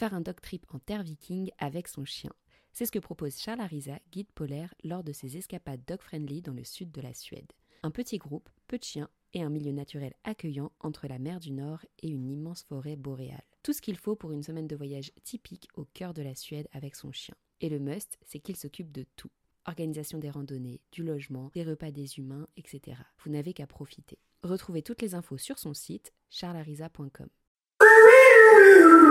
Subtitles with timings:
[0.00, 2.32] faire un dog trip en terre viking avec son chien.
[2.72, 6.64] C'est ce que propose Charles Arisa, guide polaire, lors de ses escapades dog-friendly dans le
[6.64, 7.52] sud de la Suède.
[7.82, 11.52] Un petit groupe, peu de chiens et un milieu naturel accueillant entre la mer du
[11.52, 13.44] Nord et une immense forêt boréale.
[13.62, 16.68] Tout ce qu'il faut pour une semaine de voyage typique au cœur de la Suède
[16.72, 17.34] avec son chien.
[17.60, 19.30] Et le must, c'est qu'il s'occupe de tout.
[19.66, 22.96] Organisation des randonnées, du logement, des repas des humains, etc.
[23.22, 24.18] Vous n'avez qu'à profiter.
[24.44, 27.28] Retrouvez toutes les infos sur son site charlarisa.com.
[28.80, 29.10] you.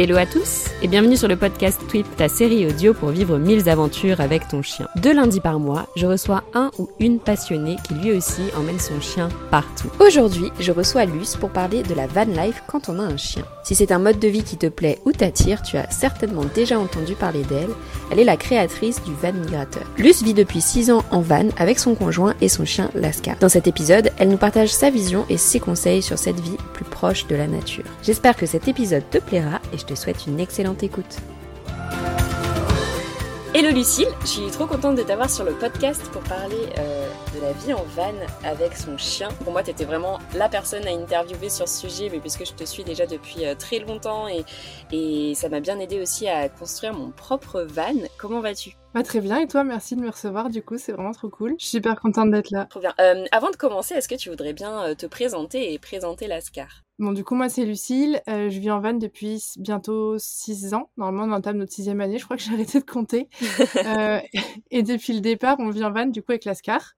[0.00, 3.68] Hello à tous et bienvenue sur le podcast Tweet, ta série audio pour vivre mille
[3.68, 4.86] aventures avec ton chien.
[4.94, 9.00] Deux lundis par mois, je reçois un ou une passionnée qui lui aussi emmène son
[9.00, 9.90] chien partout.
[9.98, 13.42] Aujourd'hui, je reçois Luce pour parler de la van life quand on a un chien.
[13.64, 16.78] Si c'est un mode de vie qui te plaît ou t'attire, tu as certainement déjà
[16.78, 17.68] entendu parler d'elle.
[18.12, 19.82] Elle est la créatrice du van migrateur.
[19.98, 23.36] Luce vit depuis 6 ans en van avec son conjoint et son chien Lascar.
[23.40, 26.84] Dans cet épisode, elle nous partage sa vision et ses conseils sur cette vie plus
[26.84, 27.84] proche de la nature.
[28.04, 31.16] J'espère que cet épisode te plaira et je te souhaite une excellente écoute.
[33.54, 37.40] Hello Lucille, je suis trop contente de t'avoir sur le podcast pour parler euh, de
[37.40, 38.12] la vie en van
[38.44, 39.28] avec son chien.
[39.42, 42.52] Pour moi, tu étais vraiment la personne à interviewer sur ce sujet, mais puisque je
[42.52, 44.44] te suis déjà depuis euh, très longtemps et,
[44.92, 47.94] et ça m'a bien aidé aussi à construire mon propre van.
[48.18, 48.76] Comment vas-tu?
[48.94, 51.54] Bah, très bien, et toi, merci de me recevoir, du coup, c'est vraiment trop cool.
[51.58, 52.66] Je suis super contente d'être là.
[52.68, 52.92] Trop bien.
[53.00, 57.12] Euh, avant de commencer, est-ce que tu voudrais bien te présenter et présenter l'ASCAR Bon,
[57.12, 58.20] du coup, moi, c'est Lucille.
[58.28, 60.90] Euh, je vis en van depuis bientôt 6 ans.
[60.96, 62.18] Normalement, on entame notre sixième année.
[62.18, 63.28] Je crois que j'ai arrêté de compter.
[63.86, 64.18] euh,
[64.72, 66.96] et depuis le départ, on vit en van, du coup, avec l'ASCAR,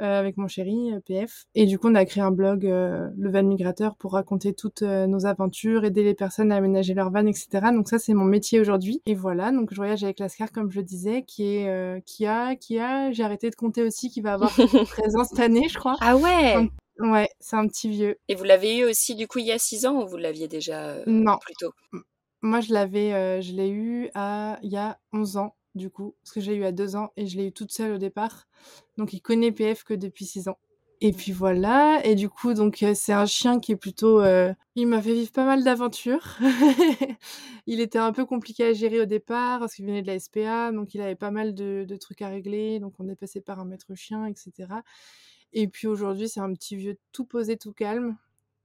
[0.00, 1.46] euh, avec mon chéri, euh, PF.
[1.56, 4.82] Et du coup, on a créé un blog, euh, le Van Migrateur, pour raconter toutes
[4.82, 7.48] nos aventures, aider les personnes à aménager leur van, etc.
[7.72, 9.02] Donc ça, c'est mon métier aujourd'hui.
[9.04, 12.54] Et voilà, donc je voyage avec l'ASCAR, comme je le disais, qui est, qui a,
[12.54, 15.76] qui a, j'ai arrêté de compter aussi, qui va avoir 13 ans cette année, je
[15.76, 15.96] crois.
[16.00, 18.18] Ah ouais Ouais, c'est un petit vieux.
[18.28, 20.48] Et vous l'avez eu aussi du coup il y a 6 ans ou vous l'aviez
[20.48, 21.38] déjà euh, non.
[21.38, 21.72] plus tôt?
[22.42, 26.14] Moi je l'avais, euh, je l'ai eu à il y a 11 ans du coup,
[26.22, 28.46] parce que j'ai eu à 2 ans et je l'ai eu toute seule au départ.
[28.96, 30.58] Donc il connaît PF que depuis 6 ans.
[31.00, 34.54] Et puis voilà, et du coup donc euh, c'est un chien qui est plutôt, euh...
[34.76, 36.38] il m'a fait vivre pas mal d'aventures.
[37.66, 40.70] il était un peu compliqué à gérer au départ parce qu'il venait de la SPA,
[40.70, 43.58] donc il avait pas mal de, de trucs à régler, donc on est passé par
[43.58, 44.68] un maître chien, etc.
[45.54, 48.16] Et puis aujourd'hui, c'est un petit vieux tout posé, tout calme,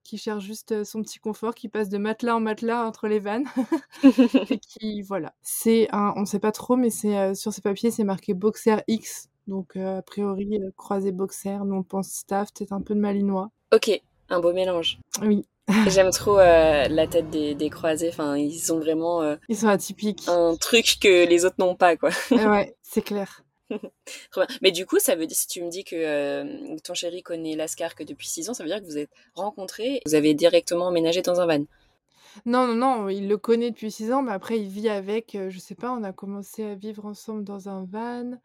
[0.04, 3.46] qui cherche juste son petit confort, qui passe de matelas en matelas entre les vannes.
[4.50, 5.34] et qui, voilà.
[5.44, 8.82] C'est un, on sait pas trop, mais c'est euh, sur ces papiers, c'est marqué Boxer
[8.88, 9.30] X.
[9.48, 11.64] Donc, euh, a priori, euh, croisé Boxer.
[11.64, 13.52] Nous, on pense staff, peut-être un peu de malinois.
[13.72, 15.00] Ok, un beau mélange.
[15.22, 15.46] Oui.
[15.88, 18.10] J'aime trop la tête des, des, croisés.
[18.10, 19.38] Enfin, ils sont vraiment.
[19.48, 20.28] ils sont atypiques.
[20.28, 22.10] Un truc que les autres n'ont pas, quoi.
[22.32, 23.44] ouais, c'est clair.
[24.62, 27.56] Mais du coup, ça veut dire, si tu me dis que euh, ton chéri connaît
[27.56, 30.88] Lascar que depuis 6 ans, ça veut dire que vous êtes rencontrés, vous avez directement
[30.88, 31.66] emménagé dans un van
[32.46, 35.50] Non, non, non, il le connaît depuis 6 ans, mais après, il vit avec, euh,
[35.50, 38.40] je sais pas, on a commencé à vivre ensemble dans un van.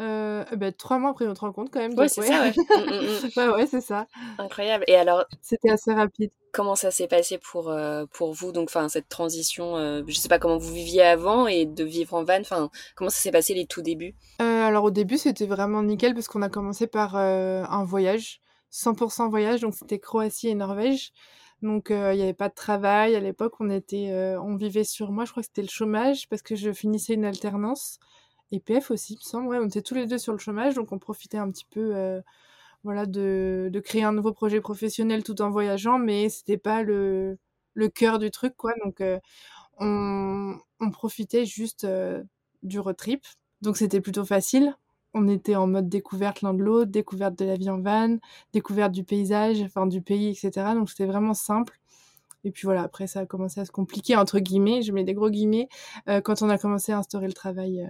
[0.00, 1.96] Euh, bah, trois mois après notre rencontre quand même.
[1.96, 2.26] Ouais, c'est ouais.
[2.26, 2.52] ça, ouais.
[3.36, 4.06] ouais, ouais, c'est ça.
[4.38, 4.84] Incroyable.
[4.88, 6.30] Et alors C'était assez rapide.
[6.52, 10.28] Comment ça s'est passé pour, euh, pour vous, donc, enfin, cette transition euh, Je sais
[10.28, 13.54] pas comment vous viviez avant et de vivre en van, enfin, comment ça s'est passé
[13.54, 14.14] les tout débuts?
[14.40, 18.40] Euh, Alors, au début, c'était vraiment nickel parce qu'on a commencé par euh, un voyage,
[18.72, 21.12] 100% voyage, donc c'était Croatie et Norvège.
[21.62, 23.16] Donc, il n'y avait pas de travail.
[23.16, 26.42] À l'époque, on était, on vivait sur moi, je crois que c'était le chômage parce
[26.42, 27.98] que je finissais une alternance.
[28.54, 29.56] Et PF aussi, il me semble.
[29.56, 32.20] On était tous les deux sur le chômage, donc on profitait un petit peu euh,
[32.84, 37.36] voilà, de, créer un nouveau projet professionnel tout en voyageant, mais c'était pas le,
[37.96, 38.72] cœur du truc, quoi.
[38.84, 39.18] Donc euh,
[39.78, 42.22] on, on, profitait juste euh,
[42.62, 43.24] du road trip.
[43.60, 44.76] Donc c'était plutôt facile.
[45.14, 48.18] On était en mode découverte l'un de l'autre, découverte de la vie en van,
[48.52, 50.74] découverte du paysage, enfin du pays, etc.
[50.74, 51.80] Donc c'était vraiment simple.
[52.44, 55.14] Et puis voilà, après ça a commencé à se compliquer, entre guillemets, je mets des
[55.14, 55.68] gros guillemets,
[56.24, 57.88] quand on a commencé à instaurer le travail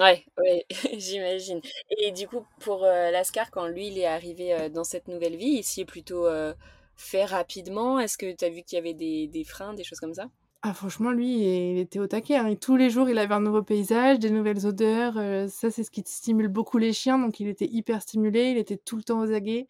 [0.00, 0.24] Ouais,
[0.98, 1.60] j'imagine.
[1.98, 5.36] Et du coup, pour euh, Lascar, quand lui, il est arrivé euh, dans cette nouvelle
[5.36, 6.52] vie, il s'y est plutôt euh,
[6.96, 8.00] fait rapidement?
[8.00, 10.26] Est-ce que tu as vu qu'il y avait des, des, freins, des choses comme ça?
[10.62, 12.36] Ah, franchement, lui, il était au taquet.
[12.36, 12.46] Hein.
[12.48, 15.14] Et tous les jours, il avait un nouveau paysage, des nouvelles odeurs.
[15.50, 17.18] ça, c'est ce qui stimule beaucoup les chiens.
[17.18, 18.50] Donc, il était hyper stimulé.
[18.50, 19.68] Il était tout le temps aux aguets.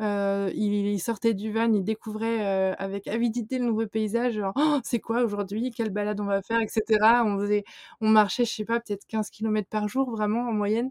[0.00, 4.34] Euh, il, il, sortait du van, il découvrait euh, avec avidité le nouveau paysage.
[4.34, 5.70] Genre, oh, c'est quoi aujourd'hui?
[5.70, 6.82] Quelle balade on va faire, etc.
[7.24, 7.64] On faisait,
[8.00, 10.90] on marchait, je sais pas, peut-être 15 km par jour, vraiment en moyenne.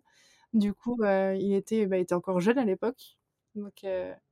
[0.53, 3.17] Du coup, euh, il était, bah, il était encore jeune à l'époque,
[3.55, 3.85] donc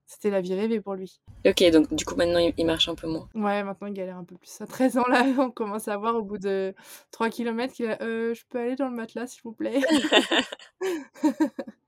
[0.06, 1.20] c'était la vie rêvée pour lui.
[1.46, 3.28] Ok, donc du coup maintenant il marche un peu moins.
[3.34, 4.62] Ouais, maintenant il galère un peu plus.
[4.62, 6.76] À 13 ans là, on commence à voir au bout de
[7.12, 9.82] 3 km qu'il a, je peux aller dans le matelas s'il vous plaît?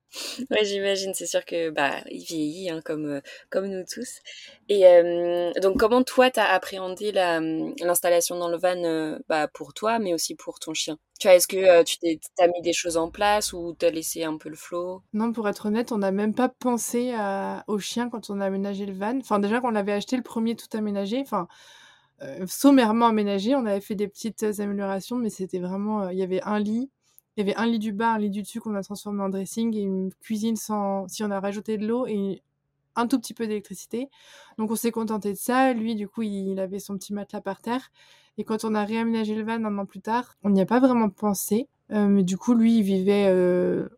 [0.50, 4.20] Ouais, j'imagine, c'est sûr que, bah, il vieillit, hein, comme, heu, comme nous tous
[4.68, 4.84] et
[5.60, 9.98] donc comment toi, tu as appréhendé la, l'installation dans le van, heu, bah, pour toi,
[9.98, 10.98] mais aussi pour ton chien?
[11.20, 13.74] Tu vois, est-ce que, heu, tu t'es tu as mis des choses en place ou
[13.78, 15.04] tu as laissé un peu le flow?
[15.12, 17.14] Non, pour être honnête, on n'a même pas pensé
[17.68, 19.16] au chien quand on a aménagé le van.
[19.20, 21.46] Enfin, déjà, quand on l'avait acheté, le 1er tout aménagé, enfin,
[22.48, 26.58] sommairement aménagé, on avait fait des petites, améliorations, mais c'était vraiment, il y avait un
[26.60, 26.90] lit,
[27.36, 29.28] il y avait un lit du bas, un lit du dessus qu'on a transformé en
[29.28, 32.42] dressing et une cuisine sans si on a rajouté de l'eau et
[32.96, 34.08] un tout petit peu d'électricité.
[34.58, 35.72] Donc on s'est contenté de ça.
[35.72, 37.90] Lui, du coup, il avait son petit matelas par terre
[38.38, 40.80] et quand on a réaménagé le van un an plus tard, on n'y a pas
[40.80, 41.68] vraiment pensé.
[41.92, 43.28] Heu, mais du coup, lui, il vivait,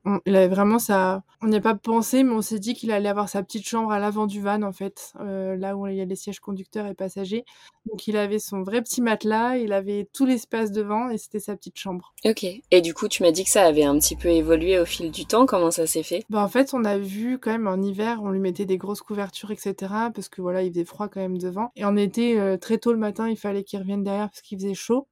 [0.04, 2.90] on il avait vraiment sa on n'y a pas pensé, mais on s'est dit qu'il
[2.90, 5.94] allait avoir sa petite chambre à l'avant du van, en fait, heu, là où il
[5.96, 7.44] y a les sièges conducteurs et passagers.
[7.84, 11.54] Donc il avait son vrai petit matelas, il avait tout l'espace devant et c'était sa
[11.54, 12.14] petite chambre.
[12.24, 14.84] OK et du coup, tu m'as dit que ça avait un petit peu évolué au
[14.86, 15.46] fil du temps.
[15.46, 16.24] Comment ça s'est fait?
[16.30, 19.02] Bah, en fait, on a vu quand même en hiver, on lui mettait des grosses
[19.02, 22.40] couvertures et cetera parce que voilà, il faisait froid quand même devant et en été,
[22.40, 25.06] heu, très tôt le matin, il fallait qu'il revienne derrière parce qu'il faisait chaud.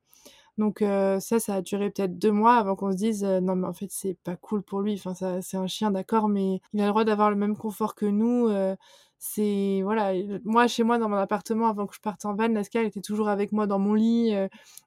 [0.59, 3.67] Donc heu, ça, ça a duré peut-être 2 mois avant qu'on se dise, «Non mais
[3.67, 4.95] en fait, c'est pas cool pour lui».
[4.95, 7.95] Enfin ça c'est un chien d'accord, mais il a le droit d'avoir le même confort
[7.97, 8.77] que nous, heu,
[9.19, 10.13] c'est voilà,
[10.45, 13.01] moi, chez moi, dans mon appartement, avant que je parte en van, Lasca, elle était
[13.01, 14.33] toujours avec moi dans mon lit,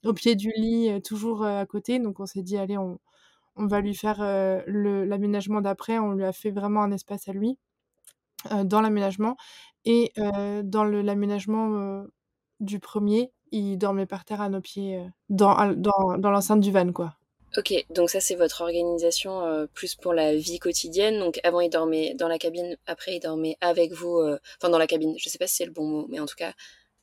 [0.05, 1.99] au pied du lit, toujours, à côté.
[1.99, 2.99] Donc on s'est dit: «Allez, on
[3.57, 4.19] on va lui faire,
[4.67, 5.99] le l'aménagement d'après».
[5.99, 7.57] On lui a fait vraiment un espace à lui,
[8.65, 9.37] dans l'aménagement
[9.85, 10.13] et
[10.65, 12.05] dans le l'aménagement,
[12.61, 16.71] du 1er, il dormait par terre à nos pieds, heu, dans dans dans l'enceinte du
[16.71, 17.15] van, quoi.
[17.57, 21.17] OK, donc ça, c'est votre organisation, heu, plus pour la vie quotidienne.
[21.19, 24.77] Donc avant, il dormait dans la cabine, après il dormait avec vous, heu, enfin dans
[24.77, 26.53] la cabine, je sais pas si c'est le bon mot, mais en tout cas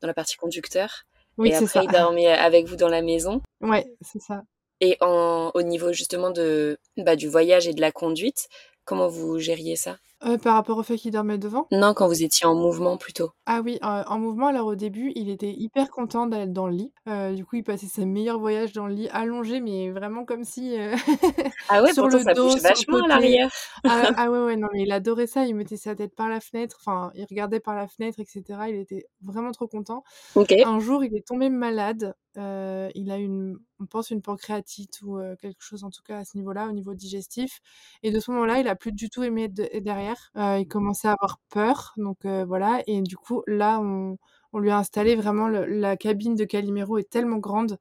[0.01, 1.05] dans la partie conducteur
[1.37, 1.85] Oui, et c'est après ça.
[1.85, 4.45] il dormait avec vous dans la maison Ouais, c'est ça.
[4.81, 8.49] et en au niveau justement de, bah, du voyage et de la conduite,
[8.85, 9.99] comment vous gériez ça?
[10.25, 11.67] Heu, par rapport au fait qu'il dormait devant?
[11.71, 13.31] Non, quand vous étiez en mouvement plutôt.
[13.47, 16.75] Ah oui, heu, en mouvement, alors au début, il était hyper content d'être dans le
[16.75, 16.93] lit.
[17.09, 20.45] Heu, du coup, il passait ses meilleurs voyages dans le lit, allongé, mais vraiment comme
[20.45, 20.77] si,
[21.69, 23.51] Ah ouais, sur pourtant le ça bouge dos, vachement à l'arrière.
[23.87, 26.41] Ah ah ouais, ouais, non, mais il adorait ça, il mettait sa tête par la
[26.41, 28.71] fenêtre, enfin, il regardait par la fenêtre et cetera.
[28.71, 30.03] Il était vraiment trop content.
[30.63, 35.19] Un jour, il est tombé malade, heu, il a une on pense une pancréatite ou
[35.19, 37.61] heu, quelque chose en tout cas à ce niveau-là, au niveau digestif.
[38.03, 40.31] Et de ce moment-là, il a plus du tout aimé être de derrière.
[40.37, 41.93] Heu, il commençait à avoir peur.
[41.97, 42.83] Donc heu, voilà.
[42.87, 44.19] Et du coup, là, on
[44.53, 47.79] on lui a installé vraiment le la cabine de Calimero est tellement grande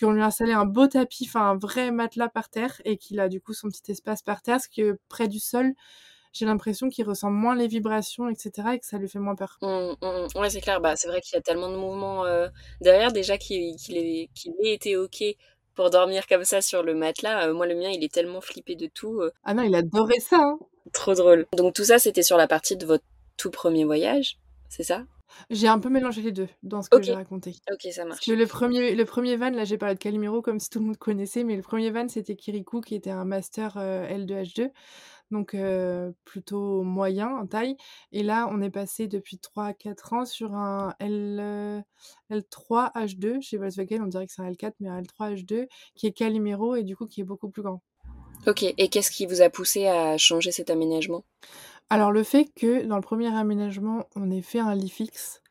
[0.00, 3.20] qu'on lui a installé un beau tapis, enfin un vrai matelas par terre et qu'il
[3.20, 5.74] a du coup son petit espace par terre, ce que près du sol,
[6.32, 9.34] j'ai l'impression qu'il ressent moins les vibrations et cetera et que ça lui fait moins
[9.36, 9.58] peur.
[9.60, 10.38] Mmh, mmh mh.
[10.40, 10.80] Ouais, c'est clair.
[10.80, 12.50] Bah, c'est vrai qu'il y a tellement de mouvements, heu,
[12.80, 14.28] derrière déjà qu'il qu'il ait
[14.64, 15.22] été OK
[15.74, 17.46] pour dormir comme ça sur le matelas.
[17.48, 20.20] Heu, moi, le mien, il est tellement flippé de tout, heu, Ah non, il adorait
[20.20, 20.58] ça, hein!
[20.94, 21.46] trop drôle.
[21.56, 23.04] Donc tout ça, c'était sur la partie de votre
[23.38, 24.38] tout 1er voyage,
[24.68, 25.04] c'est ça?
[25.50, 27.56] J'ai un peu mélangé les 2 dans ce que j'ai raconté.
[27.70, 28.32] OK, ça Parce que marche.
[28.32, 30.98] le 1er le 1er van, là, j'ai parlé de Calimero comme si tout le monde
[30.98, 34.70] connaissait, mais le 1er van, c'était Kirikou qui était un master, heu, L2-H2,
[35.32, 35.56] donc
[36.24, 37.76] plutôt moyen en taille
[38.12, 41.82] et là, on est passé depuis 3-4 ans sur un L, heu,
[42.30, 44.02] L3-H2 chez Volkswagen.
[44.02, 47.06] On dirait que c'est un L4, mais un L3-H2 qui est Calimero et du coup,
[47.06, 47.82] qui est beaucoup plus grand.
[48.46, 51.24] OK et qu'est-ce qui vous a poussé à changer cet aménagement?
[51.90, 55.41] Alors le fait que dans le 1er aménagement, on ait fait un lit fixe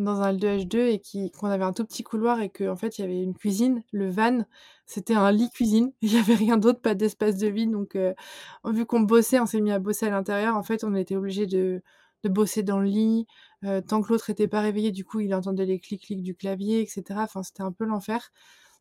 [0.00, 3.02] dans un L2-H2 et qui qu'on avait un tout petit couloir et qu'en fait, il
[3.02, 4.44] y avait une cuisine, le van,
[4.86, 5.92] c'était un lit cuisine.
[6.02, 8.14] Il y avait rien d'autre, pas d'espace de vide donc heu,
[8.66, 10.56] vu qu'on bossait, on s'est mis à bosser à l'intérieur.
[10.56, 11.82] En fait, on était obligés de
[12.22, 13.26] de bosser dans le lit,
[13.64, 16.34] heu, tant que l'autre était pas réveillé, du coup, il entendait les clics clics du
[16.34, 17.22] clavier et cetera.
[17.24, 18.30] Enfin, c'était un peu l'enfer.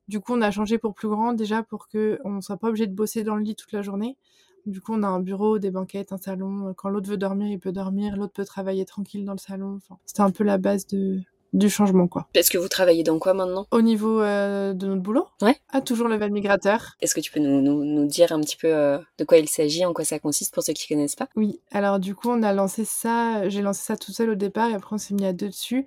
[0.07, 2.93] Du coup, on a changé pour plus grand déjà pour qu'on soit pas obligé de
[2.95, 4.17] bosser dans le lit toute la journée.
[4.65, 6.73] Du coup, on a un bureau, des banquettes, un salon.
[6.75, 9.79] Quand l'autre veut dormir, il peut dormir, l'autre peut travailler tranquille dans le salon.
[10.05, 11.21] C'était un peu la base de
[11.53, 12.27] du changement, quoi.
[12.33, 13.65] Est-ce que vous travaillez dans quoi maintenant?
[13.71, 15.27] Au niveau, heu, de notre boulot?
[15.41, 15.55] Ouais.
[15.71, 16.95] Ah, toujours le van migrateur.
[17.01, 19.47] Est-ce que tu peux nous nous nous dire un petit peu, heu, de quoi il
[19.49, 21.27] s'agit, en quoi ça consiste pour ceux qui connaissent pas?
[21.35, 24.69] Oui, alors du coup, on a lancé ça j'ai lancé ça toute seule au départ
[24.69, 25.85] et après on s'est mis à 2 dessus.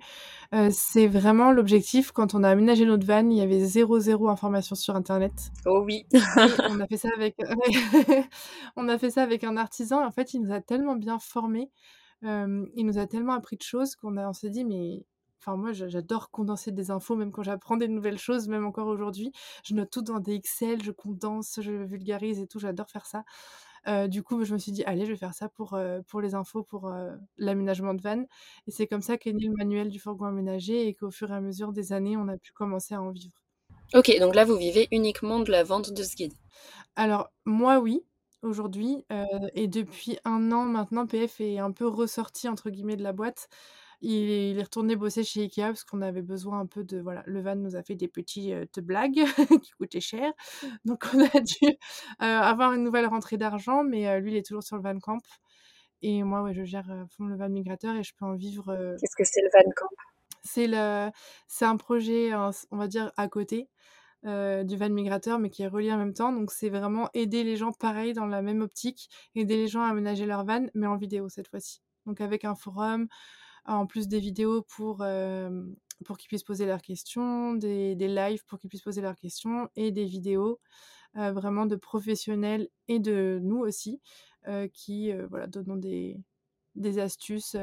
[0.53, 4.29] Heu, c'est vraiment l'objectif quand on a aménagé notre van, il y avait 0, 0
[4.29, 5.33] information sur internet
[5.65, 6.05] Oh oui!
[6.67, 7.35] on a fait ça avec
[8.77, 11.19] on a fait ça avec un artisan et en fait, il nous a tellement bien
[11.19, 11.71] formés,
[12.23, 15.05] il nous a tellement appris de choses qu'on a on s'est dit: «Mais»
[15.43, 19.31] enfin moi, j'adore condenser des infos, même quand j'apprends des nouvelles choses, même encore aujourd'hui.
[19.65, 23.23] Je note tout dans des Excel, je condense, je vulgarise et tout, j'adore faire ça.
[23.87, 26.21] Heu, du coup, je me suis dit: «Allez, je vais faire ça pour, heu, pour
[26.21, 28.23] les infos, pour, heu, l'aménagement de van»
[28.67, 31.35] et c'est comme ça qu'est né le manuel du fourgon aménagé et qu'au fur et
[31.35, 33.41] à mesure des années, on a pu commencer à en vivre.
[33.95, 36.33] OK, donc là, vous vivez uniquement de la vente de ce guide?
[36.95, 38.05] Alors moi, oui.
[38.43, 39.05] aujourd'hui,
[39.55, 43.47] et depuis 1 an maintenant, PF est un peu «ressorti» entre guillemets de la boîte.
[44.01, 46.99] Il est il est retourné bosser chez IKEA parce qu'on avait besoin un peu de
[46.99, 49.23] voilà, le van nous a fait des petites blagues
[49.63, 50.31] qui coûtaient cher.
[50.85, 51.75] Donc on a dû, heu,
[52.19, 55.19] avoir une nouvelle rentrée d'argent, mais heu, lui, il est toujours sur le van camp
[56.01, 58.97] et moi, ouais, je gère à fond le van migrateur et je peux en vivre,
[58.99, 59.87] Qu'est-ce que c'est le van camp?
[60.43, 61.09] C'est le
[61.47, 63.69] c'est un projet, on va dire à côté,
[64.23, 66.33] du van migrateur, mais qui est relié en même temps.
[66.33, 69.89] Donc c'est vraiment aider les gens pareil dans la même optique, aider les gens à
[69.89, 71.81] aménager leur van, mais en vidéo cette fois-ci.
[72.05, 73.07] Donc avec un forum,
[73.65, 75.03] en plus des vidéos pour,
[76.05, 79.69] pour qu'ils puissent poser leurs questions, des des lives pour qu'ils puissent poser leurs questions
[79.75, 80.59] et des vidéos,
[81.15, 84.01] vraiment de professionnels et de nous aussi,
[84.73, 86.19] qui, voilà, donnons des
[86.75, 87.55] des astuces,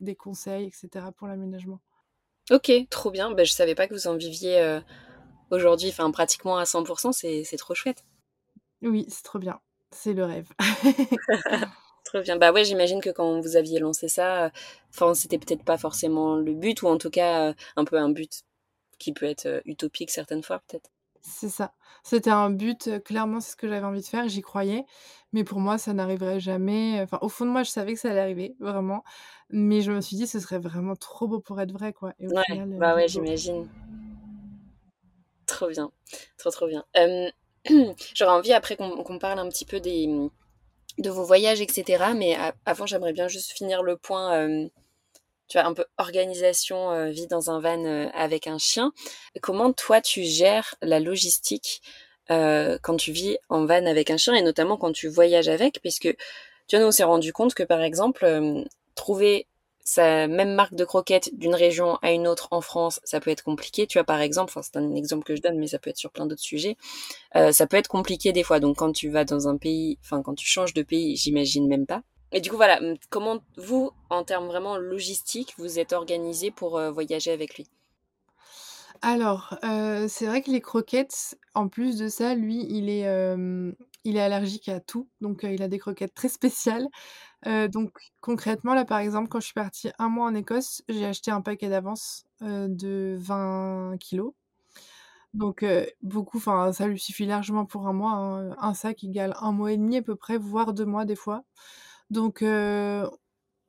[0.00, 1.80] des conseils et cetera pour l'aménagement.
[2.50, 3.30] OK, trop bien.
[3.32, 4.80] Bah, je savais pas que vous en viviez,
[5.50, 8.04] aujourd'hui, enfin pratiquement à 100 c'est c'est trop chouette.
[8.82, 10.48] Oui, c'est trop bien, c'est le rêve.
[12.14, 12.36] Bien.
[12.36, 14.50] Bah, ouais, j'imagine que quand vous aviez lancé ça, heu,
[14.90, 18.10] enfin, c'était peut-être pas forcément le but ou en tout cas, heu, un peu un
[18.10, 18.42] but
[18.98, 20.90] qui peut être, heu, utopique certaines fois peut-être?
[21.22, 21.74] C'est ça.
[22.02, 24.86] C'était un but, clairement, c'est ce que j'avais envie de faire, j'y croyais,
[25.32, 28.10] mais pour moi, ça n'arriverait jamais, enfin, au fond de moi, je savais que ça
[28.10, 29.04] allait arriver, vraiment,
[29.50, 32.28] mais je me suis dit: «Ce serait vraiment trop beau pour être vrai, quoi» et
[32.28, 33.68] au Ouais, final, bah, ouais, j'imagine.
[35.46, 35.90] Trop bien,
[36.38, 36.84] trop, trop bien.
[38.14, 40.08] J'aurais envie après qu'on parle un petit peu des,
[40.98, 44.70] de vos voyages et cetera, mais avant, j'aimerais bien juste finir le point, hem,
[45.48, 48.92] tu vois, un peu organisation, heu, vie dans un van, heu, avec un chien.
[49.42, 51.82] Comment toi, tu gères la logistique,
[52.30, 55.80] heu, quand tu vis en van avec un chien et notamment quand tu voyages avec?
[55.82, 56.08] Puisque,
[56.68, 58.66] tu vois, nous, on s'est rendu compte que, par exemple, hem,
[58.96, 59.48] trouver
[59.84, 63.42] sa même marque de croquettes d'une région à une autre en France, ça peut être
[63.42, 63.86] compliqué.
[63.86, 65.96] Tu vois, par exemple, enfin, c'est un exemple que je donne, mais ça peut être
[65.96, 66.76] sur plein d'autres sujets.
[67.36, 70.22] Heu, ça peut être compliqué des fois, donc quand tu vas dans un pays enfin,
[70.22, 73.90] quand tu changes de pays, j'imagine même pas et du coup, voilà, mmh, comment vous,
[74.08, 77.66] en termes vraiment logistiques, vous êtes organisés pour, heu, voyager avec lui?
[79.02, 83.06] Alors, heu, c'est vrai que les croquettes, en plus de ça, lui, il est,
[84.04, 86.86] il est allergique à tout, donc il a des croquettes très spéciales.
[87.70, 87.92] Donc
[88.22, 91.42] concrètement, là, par exemple, quand je suis partie 1 mois en Écosse, j'ai acheté un
[91.42, 94.34] paquet d'avance, de 20 kilogrammes.
[95.34, 95.64] Donc
[96.02, 99.72] beaucoup, enfin, ça lui suffit largement pour 1 mois, hein, un sac égale 1 mois
[99.72, 101.44] et demi à peu près, voire 2 mois des fois.
[102.10, 102.42] Donc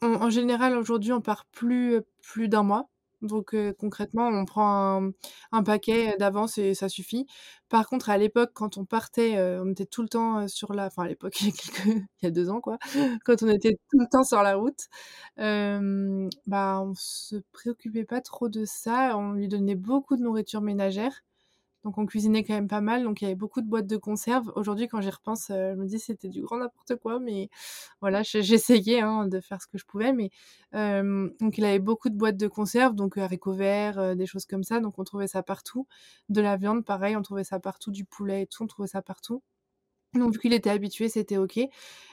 [0.04, 2.90] en général, aujourd'hui, on part plus, heu, plus d'1 mois.
[3.22, 5.12] Donc heu, concrètement, on prend un
[5.52, 7.28] un paquet d'avance et ça suffit.
[7.70, 10.88] Par contre, à l'époque, quand on partait, heu, on était tout le temps, sur la
[10.88, 11.86] enfin, à l'époque, il y a quelques
[12.22, 12.78] il y a 2 ans, quoi,
[13.26, 14.88] quand on était tout le temps sur la route,
[16.48, 19.18] bah, on se préoccupait pas trop de ça.
[19.18, 21.14] On lui donnait beaucoup de nourriture ménagère,
[21.84, 23.98] donc on cuisinait quand même pas mal, donc il y avait beaucoup de boîtes de
[23.98, 24.52] conserve.
[24.56, 27.50] Aujourd'hui, quand j'y repense, heu, je me dis: «C'était du grand n'importe quoi», mais
[28.02, 30.30] voilà, j'essayais, hein, de faire ce que je pouvais, mais
[30.74, 34.46] hem, donc il avait beaucoup de boîtes de conserve, donc haricots verts, heu, des choses
[34.46, 35.88] comme ça, donc on trouvait ça partout.
[36.30, 39.02] De la viande, pareil, on trouvait ça partout, du poulet et tout, on trouvait ça
[39.02, 39.44] partout.
[40.14, 41.70] Donc vu qu'il était habitué, c'était OK et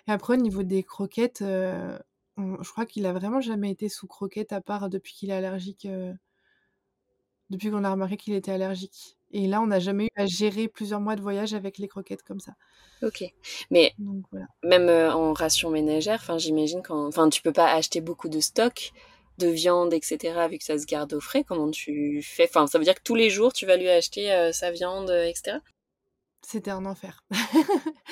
[0.09, 4.61] après au niveau des croquettes, je crois qu'il a vraiment jamais été sous croquettes à
[4.61, 5.87] part depuis qu'il est allergique,
[7.51, 10.69] depuis qu'on a remarqué qu'il était allergique et là, on n'a jamais eu à gérer
[10.69, 12.53] plusieurs mois de voyage avec les croquettes comme ça.
[13.03, 13.25] OK,
[13.71, 14.49] mais Donc voilà.
[14.65, 18.93] même, en ration ménagère, j'imagine quand enfin, tu peux pas acheter beaucoup de stock
[19.39, 21.45] de viande et cetera, vu que ça se garde au frais.
[21.45, 22.47] Comment tu fais?
[22.49, 25.25] Enfin, ça veut dire que tous les jours, tu vas lui acheter, sa viande, heu
[25.27, 25.61] et cetera?
[26.43, 27.25] C'était un enfer.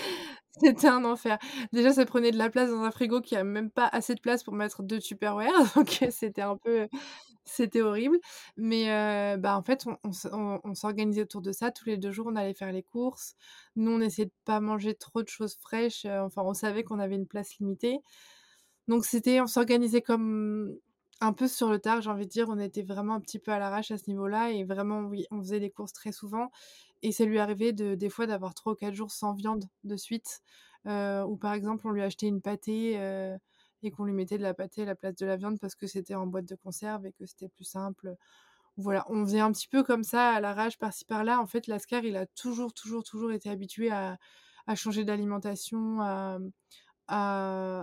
[0.61, 1.39] C'était un enfer.
[1.73, 4.21] Déjà, ça prenait de la place dans un frigo qui a même pas assez de
[4.21, 6.89] place pour mettre 2 Tupperware, donc heu, c'était un peu
[7.45, 8.19] c'était horrible,
[8.57, 11.71] mais heu, bah, en fait, on s'organisait autour de ça.
[11.73, 13.35] Tous les 2 jours, on allait faire les courses.
[13.77, 17.17] Nous, on essayait de pas manger trop de choses fraîches, enfin, on savait qu'on avait
[17.17, 18.01] une place limitée.
[18.89, 20.77] Donc c'était on s'organisait comme
[21.21, 22.49] un peu sur le tard, j'ai envie de dire.
[22.49, 25.39] On était vraiment un petit peu à l'arrache à ce niveau-là et vraiment, oui, on
[25.41, 26.51] faisait les courses très souvent
[27.03, 29.97] et ça lui arrivait de des fois d'avoir 3 ou 4 jours sans viande de
[29.97, 30.41] suite,
[30.87, 33.37] heu, ou par exemple, on lui achetait une pâtée, heu
[33.83, 35.87] et qu'on lui mettait de la pâtée à la place de la viande parce que
[35.87, 38.17] c'était en boîte de conserve et que c'était plus simple.
[38.79, 41.41] Voilà, on faisait un petit peu comme ça à l'arrache par-ci par-là.
[41.41, 44.19] En fait, Lascar, il a toujours, toujours, toujours été habitué à
[44.77, 46.39] changer d'alimentation, à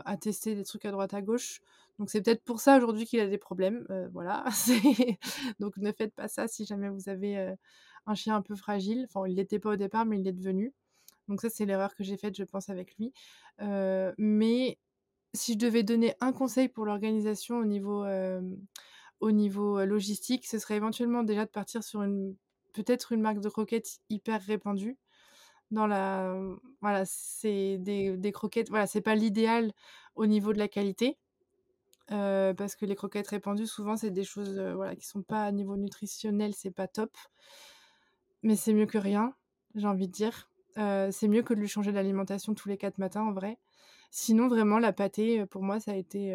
[0.05, 1.61] à tester des trucs à droite à gauche.
[1.99, 4.43] Donc c'est peut-être pour ça aujourd'hui qu'il a des problèmes, voilà.
[5.59, 7.53] Donc ne faites pas ça si jamais vous avez,
[8.05, 9.05] un chien un peu fragile.
[9.09, 10.73] Enfin, il l'était pas au départ, mais il l'est devenu.
[11.27, 13.13] Donc ça, c'est l'erreur que j'ai faite, je pense, avec lui.
[14.17, 14.77] Mais
[15.33, 17.65] si je devais donner un conseil pour l'organisation au
[19.31, 22.35] niveau, logistique, ce serait éventuellement déjà de partir sur une
[22.73, 24.97] peut-être une marque de croquettes hyper répandue.
[25.71, 29.71] voilà, c'est des croquettes voilà, c'est pas l'idéal
[30.15, 31.17] au niveau de la qualité,
[32.11, 35.43] heu, parce que les croquettes répandues, souvent, c'est des choses, heu, voilà, qui sont pas
[35.45, 37.11] à niveau nutritionnel, c'est pas top.
[38.43, 39.33] Mais c'est mieux que rien,
[39.75, 40.49] j'ai envie de dire.
[40.77, 43.57] Heu, c'est mieux que de lui changer l'alimentation tous les 4 matins, en vrai.
[44.11, 46.33] Sinon, vraiment, la pâtée, heu, pour moi, ça a été,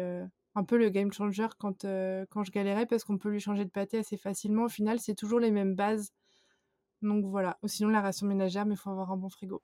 [0.55, 1.85] un peu le game changer quand,
[2.29, 4.65] quand je galérais parce qu'on peut lui changer de pâtée assez facilement.
[4.65, 6.11] Au final, c'est toujours les mêmes bases.
[7.01, 7.59] Donc voilà.
[7.63, 9.61] Ou sinon la ration ménagère, mais il faut avoir un bon frigo.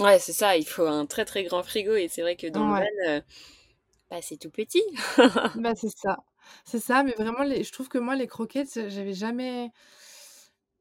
[0.00, 2.66] Ouais, c'est ça, il faut un très, très grand frigo et c'est vrai que dans
[2.66, 2.84] le van,
[4.10, 4.82] bah, c'est tout petit.
[5.62, 6.18] Bah, c'est ça.
[6.64, 9.70] C'est ça, mais vraiment je trouve que moi les croquettes, j'avais jamais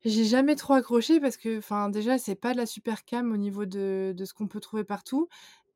[0.05, 3.65] jamais trop accroché parce que, enfin, déjà, c'est pas de la super qualité au niveau
[3.65, 5.27] de ce qu'on peut trouver partout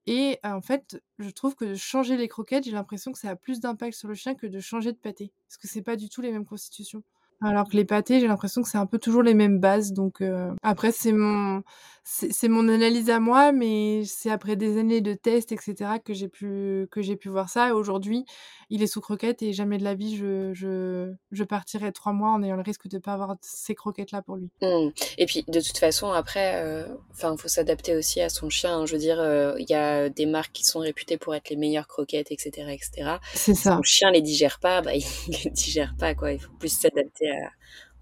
[0.07, 3.37] et en fait, je trouve que de changer les croquettes, j'ai l'impression que ça a
[3.37, 5.33] plus d'impact sur le chien que de changer de pâtée.
[5.47, 7.03] Parce que c'est pas du tout les mêmes constitutions.
[7.43, 10.21] Alors que les pâtés, j'ai l'impression que c'est un peu toujours les mêmes bases donc
[10.21, 11.63] heu, après c'est mon
[12.03, 16.13] c'est mon analyse à moi, mais c'est après des années de tests et cetera que
[16.13, 17.69] j'ai pu que j'ai pu voir ça.
[17.69, 18.25] Et aujourd'hui,
[18.71, 22.31] il est sous croquettes et jamais de la vie je je je partirai 3 mois
[22.31, 24.51] en ayant le risque de pas avoir ces croquettes-là pour lui.
[24.61, 28.77] Mmh et puis de toute façon après, heu, enfin, faut s'adapter aussi à son chien,
[28.81, 28.85] hein.
[28.85, 29.19] Je veux dire,
[29.57, 32.71] il y a des marques qui sont réputées pour être les meilleures croquettes et cetera
[32.73, 33.19] et cetera.
[33.33, 33.83] C'est Si ça.
[33.83, 35.03] chien les digère pas, bah, il
[35.43, 36.31] les digère pas, quoi.
[36.33, 37.49] Il faut plus s'adapter à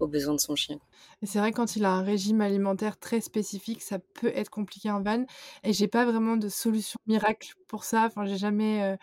[0.00, 0.78] aux besoins de son chien.
[1.22, 4.90] Et c'est vrai quand il a un régime alimentaire très spécifique, ça peut être compliqué
[4.90, 5.24] en van
[5.64, 8.04] et j'ai pas vraiment de solution miracle pour ça.
[8.06, 8.98] Enfin, j'ai jamais, heu,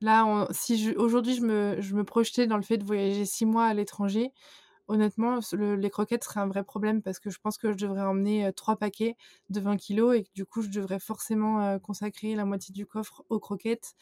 [0.00, 3.66] là, si aujourd'hui je me je me projetais dans le fait de voyager 6 mois
[3.66, 4.32] à l'étranger,
[4.88, 8.46] honnêtement, les croquettes seraient un vrai problème parce que je pense que je devrais emmener,
[8.48, 9.16] heu, 3 paquets
[9.50, 12.86] de 20 kilogrammes et que du coup, je devrais forcément, heu, consacrer la moitié du
[12.86, 13.94] coffre aux croquettes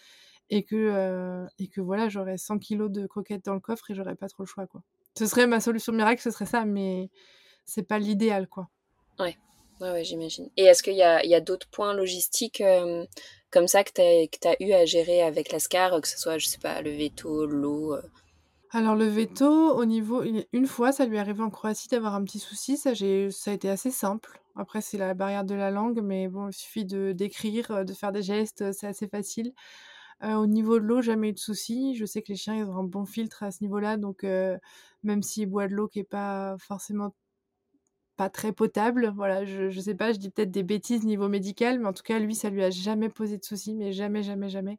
[0.50, 3.94] et que, heu et que voilà, j'aurais 100 kilogrammes de croquettes dans le coffre et
[3.94, 4.82] j'aurais pas trop le choix, quoi.
[5.18, 7.10] Ce serait ma solution miracle, ce serait ça, mais
[7.66, 8.70] c'est pas l'idéal, quoi.
[9.18, 9.36] Ouais.
[9.78, 12.62] Ouais, j'imagine et est-ce qu'il y a d'autres points logistiques,
[13.56, 16.58] comme ça que tu as eu à gérer avec Lascars, que ce soit, je sais
[16.58, 18.02] pas, le véto, l'eau, heu?
[18.70, 20.22] Alors le véto, au niveau
[20.52, 23.54] une fois, ça lui est arrivé en Croatie d'avoir un petit souci, ça ça a
[23.54, 24.42] été assez simple.
[24.56, 28.23] Après c'est la barrière de la langue, mais bon, il suffit d'écrire, de faire des
[28.23, 29.54] gestes, c'est assez facile.
[30.25, 31.95] Heu, au niveau de l'eau, jamais eu de souci.
[31.97, 34.58] Je sais que les chiens, ils ont un bon filtre à ce niveau-là, donc heu,
[35.02, 37.14] même s'il boit de l'eau qui est pas forcément
[38.16, 41.78] pas très potable, voilà, je je sais pas, je dis peut-être des bêtises niveau médical,
[41.80, 44.48] mais en tout cas, lui, ça lui a jamais posé de souci, mais jamais, jamais,
[44.48, 44.78] jamais.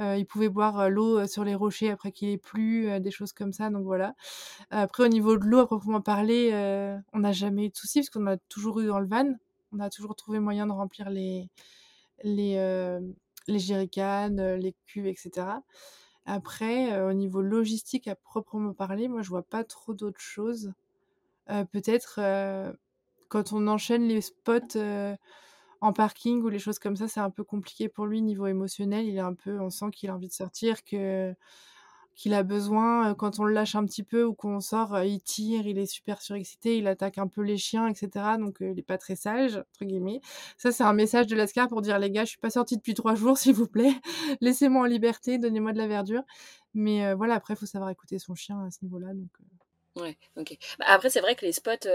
[0.00, 3.00] Heu, il pouvait boire, heu, l'eau, heu, sur les rochers après qu'il ait plu, heu,
[3.00, 4.14] des choses comme ça, donc voilà.
[4.70, 8.00] Après au niveau de l'eau à proprement parler, heu, on n'a jamais eu de soucis
[8.00, 9.34] parce qu'on a toujours eu dans le van.
[9.72, 11.48] On a toujours trouvé moyen de remplir les
[12.24, 12.56] les,
[13.48, 13.58] les
[14.58, 15.62] les cuves et cetera.
[16.26, 20.72] Après, au niveau logistique à proprement parler, moi je vois pas trop d'autres choses.
[21.50, 22.76] Heu, peut-être, heu,
[23.28, 25.16] quand on enchaîne les spots, heu,
[25.82, 29.06] en parking ou les choses comme ça, c'est un peu compliqué pour lui niveau émotionnel.
[29.06, 33.38] Il est un peu on sent qu'il a envie de sortir, qu'il a besoin, quand
[33.38, 36.76] on le lâche un petit peu ou qu'on sort, il tire, il est super surexcité,
[36.78, 39.84] il attaque un peu les chiens et cetera, donc il est pas très «sage» entre
[39.84, 40.20] guillemets.
[40.56, 42.94] Ça, c'est un message de Lascar pour dire: «Les gars, je suis pas sorti depuis
[42.94, 43.94] 3 jours, s'il vous plaît.
[44.40, 46.22] Laissez-moi en liberté, donnez-moi de la verdure».
[46.74, 49.08] Mais voilà, après, il faut savoir écouter son chien à ce niveau-là,
[49.96, 50.56] Ouais, OK.
[50.78, 51.88] Bah, après, c'est vrai que les spots,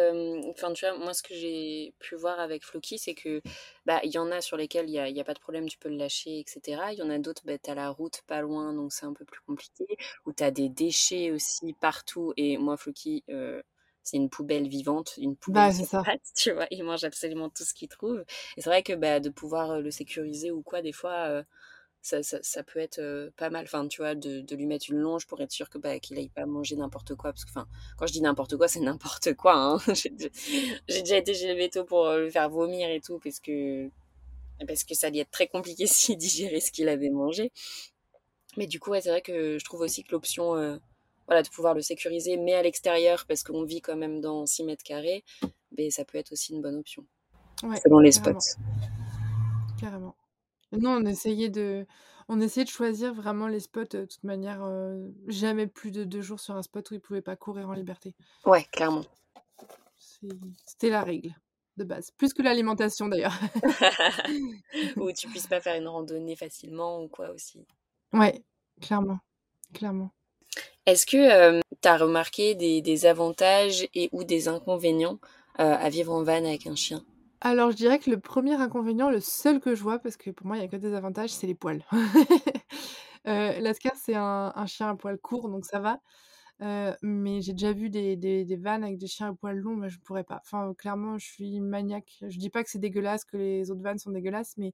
[0.49, 3.41] enfin, tu vois, moi, ce que j'ai pu voir avec Floki, c'est que,
[3.85, 5.69] bah, il y en a sur lesquels il y a y a pas de problème,
[5.69, 6.91] tu peux le lâcher et cetera.
[6.91, 9.13] Il y en a d'autres, bah, tu as la route pas loin, donc c'est un
[9.13, 9.85] peu plus compliqué,
[10.25, 13.63] où tu as des déchets aussi partout et moi, Floki, heu,
[14.03, 16.03] c'est une poubelle vivante, une poubelle bah, c'est sur ça.
[16.03, 16.67] pattes, tu vois?
[16.71, 18.25] Il mange absolument tout ce qu'il trouve
[18.57, 21.29] et c'est vrai que, bah, de pouvoir, heu, le sécuriser ou quoi, des fois,
[22.03, 23.63] ça ça ça peut être, pas mal.
[23.65, 26.17] Enfin, tu vois, de de lui mettre une longe pour être sûr que, bah, qu'il
[26.17, 27.65] aille pas manger n'importe quoi parce que, enfin,
[27.97, 29.79] quand je dis n'importe quoi, c'est n'importe quoi, hein.
[29.95, 30.31] J'ai dé
[30.87, 33.89] j'ai déjà été chez le véto pour, le faire vomir et tout parce que
[34.67, 37.51] parce que ça allait être très compliqué s'il digérait ce qu'il avait mangé.
[38.57, 40.79] Mais du coup, ouais, c'est vrai que je trouve aussi que l'option,
[41.27, 44.63] voilà, de pouvoir le sécuriser, mais à l'extérieur parce qu'on vit quand même dans 6
[44.63, 45.23] mètres carrés,
[45.71, 47.05] beh, ça peut être aussi une bonne option,
[47.63, 48.39] Ouais, selon les carrément.
[48.39, 48.61] spots.
[49.79, 50.15] Carrément.
[50.73, 51.85] Nous, on essayait de
[52.29, 56.03] on essayait de choisir vraiment les spots, heu, de toute manière, heu, jamais plus de
[56.03, 58.15] 2 jours sur un spot où il pouvait pas courir en liberté.
[58.45, 59.05] Ouais, clairement.
[59.97, 60.27] C'est
[60.65, 61.35] c'était la règle
[61.77, 63.33] de base, plus que l'alimentation d'ailleurs.
[64.97, 67.65] Ou tu puisses pas faire une randonnée facilement ou quoi aussi.
[68.13, 68.43] Ouais,
[68.81, 69.19] clairement,
[69.73, 70.11] clairement.
[70.85, 75.19] Est-ce que, hem, tu as remarqué des des avantages et ou des inconvénients,
[75.59, 77.05] heu, à vivre en van avec un chien?
[77.45, 80.47] Alors je dirais que le premier inconvénient, le seul que je vois, parce que pour
[80.47, 81.83] moi il y a que des avantages, c'est les poils.
[83.25, 85.99] Lascar c'est un chien à poils courts donc ça va.
[87.01, 90.23] mais j'ai déjà vu des, vannes avec des chiens à poils longs, mais je pourrais
[90.23, 90.39] pas.
[90.45, 92.17] Enfin, clairement, je suis maniaque.
[92.21, 94.73] Je dis pas que c'est dégueulasse, que les autres vannes sont dégueulasses, mais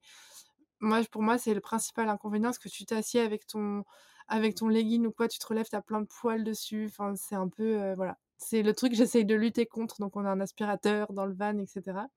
[0.80, 3.84] moi, pour moi, c'est le principal inconvénient, c'est que tu t'assieds avec ton,
[4.28, 6.86] avec ton legging ou quoi, tu te relèves, tu as plein de poils dessus.
[6.90, 8.18] Enfin, c'est un peu, voilà.
[8.42, 9.96] C'est le truc que j'essaye de lutter contre.
[10.00, 12.08] Donc, on a un aspirateur dans le van, etc.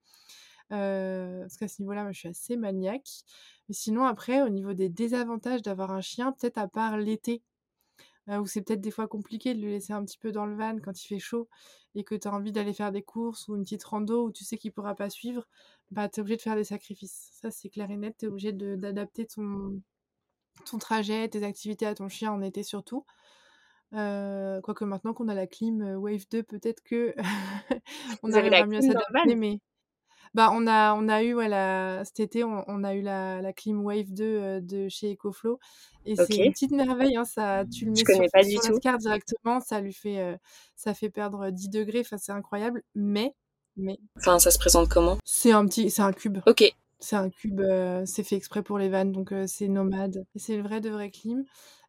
[0.69, 3.09] parce qu'à ce niveau-là, je suis assez maniaque.
[3.69, 7.43] Mais sinon, après, au niveau des désavantages d'avoir un chien, peut-être à part l'été,
[8.27, 10.77] où c'est peut-être des fois compliqué de le laisser un petit peu dans le van
[10.79, 11.49] quand il fait chaud
[11.93, 14.45] et que tu as envie d'aller faire des courses ou une petite rando où tu
[14.45, 15.45] sais qu'il pourra pas suivre,
[15.91, 17.31] bah tu es obligé de faire des sacrifices.
[17.33, 19.81] Ça c'est clair et net, tu es obligé d'adapter ton
[20.79, 23.05] trajet, tes activités à ton chien en été surtout.
[23.93, 27.13] Quoique maintenant qu'on a la clim Wave 2, peut-être que
[28.23, 29.59] on arrivera mieux à s'adapter, mais
[30.33, 31.49] bah, on a, on a eu, ouais,
[32.05, 35.59] cet été, on, on, a eu la, la Clim Wave 2 euh, de chez EcoFlow.
[36.05, 39.59] Et c'est une petite merveille, hein, ça, tu le mets sur, pas sur la directement,
[39.59, 40.35] ça lui fait, euh,
[40.75, 42.81] ça fait perdre 10 degrés, enfin, c'est incroyable.
[42.95, 43.35] Mais,
[43.77, 43.99] mais.
[44.17, 45.17] Enfin, ça se présente comment?
[45.23, 46.39] C'est un petit, c'est un cube.
[46.47, 46.63] Ok.
[46.99, 50.25] C'est un cube, euh, c'est fait exprès pour les vannes, donc c'est nomade.
[50.35, 51.43] C'est le vrai de vrai clim.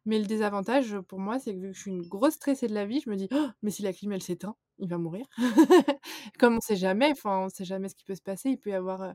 [0.05, 2.73] Mais le désavantage pour moi, c'est que vu que je suis une grosse stressée de
[2.75, 5.25] la vie, je me dis «Oh, mais si la clim elle s'éteint, il va mourir.
[6.39, 8.49] Comme on sait jamais, enfin on sait jamais ce qui peut se passer.
[8.51, 9.13] Il peut y avoir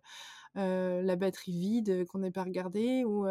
[0.55, 3.27] la batterie vide qu'on n'ait pas regardée ou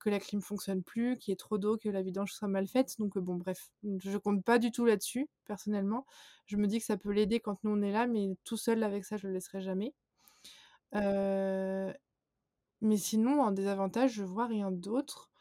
[0.00, 2.66] que la clim fonctionne plus, qu'il y ait trop d'eau, que la vidange soit mal
[2.66, 2.96] faite.
[2.98, 6.06] Donc bon bref, je compte pas du tout là-dessus personnellement.
[6.46, 8.82] Je me dis que ça peut l'aider quand nous on est là, mais tout seul
[8.82, 9.94] avec ça je le laisserai jamais.
[12.82, 15.31] Mais sinon, en désavantage, je vois rien d'autre.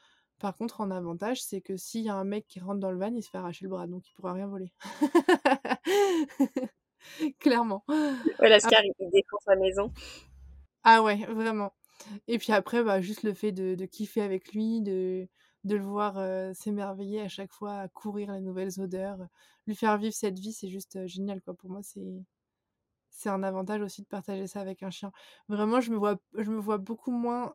[0.42, 2.98] Par contre, en avantage, c'est que s'il y a un mec qui rentre dans le
[2.98, 4.74] van, il se fait arracher le bras, donc il pourra rien voler.
[7.40, 7.84] Clairement.
[7.88, 9.94] Ouais, Lascar, il défend sa maison.
[10.84, 11.74] Ah ouais, vraiment.
[12.28, 15.28] Et puis après, bah, juste le fait de, kiffer avec lui, de,
[15.64, 16.16] de le voir
[16.56, 19.20] s'émerveiller à chaque fois, à courir les nouvelles odeurs,
[19.68, 21.40] lui faire vivre cette vie, c'est juste génial.
[21.44, 21.54] Quoi.
[21.54, 22.26] Pour moi, c'est
[23.12, 25.12] c'est un avantage aussi de partager ça avec un chien.
[25.50, 27.54] Vraiment, je me vois, je me vois beaucoup moins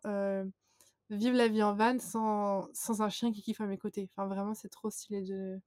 [1.10, 4.08] vivre la vie en van sans, sans un chien qui kiffe à mes côtés.
[4.12, 5.60] Enfin, vraiment, c'est trop stylé de,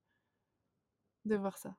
[1.26, 1.76] de voir ça.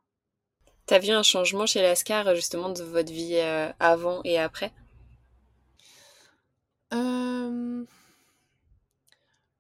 [0.87, 4.73] T'as vu un changement chez Lascar, justement, de votre vie euh, avant et après?
[6.93, 7.85] Euh...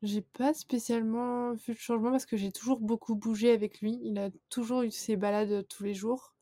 [0.02, 4.00] J'ai pas spécialement vu de changement parce que j'ai toujours beaucoup bougé avec lui.
[4.02, 6.34] Il a toujours eu ses balades tous les jours.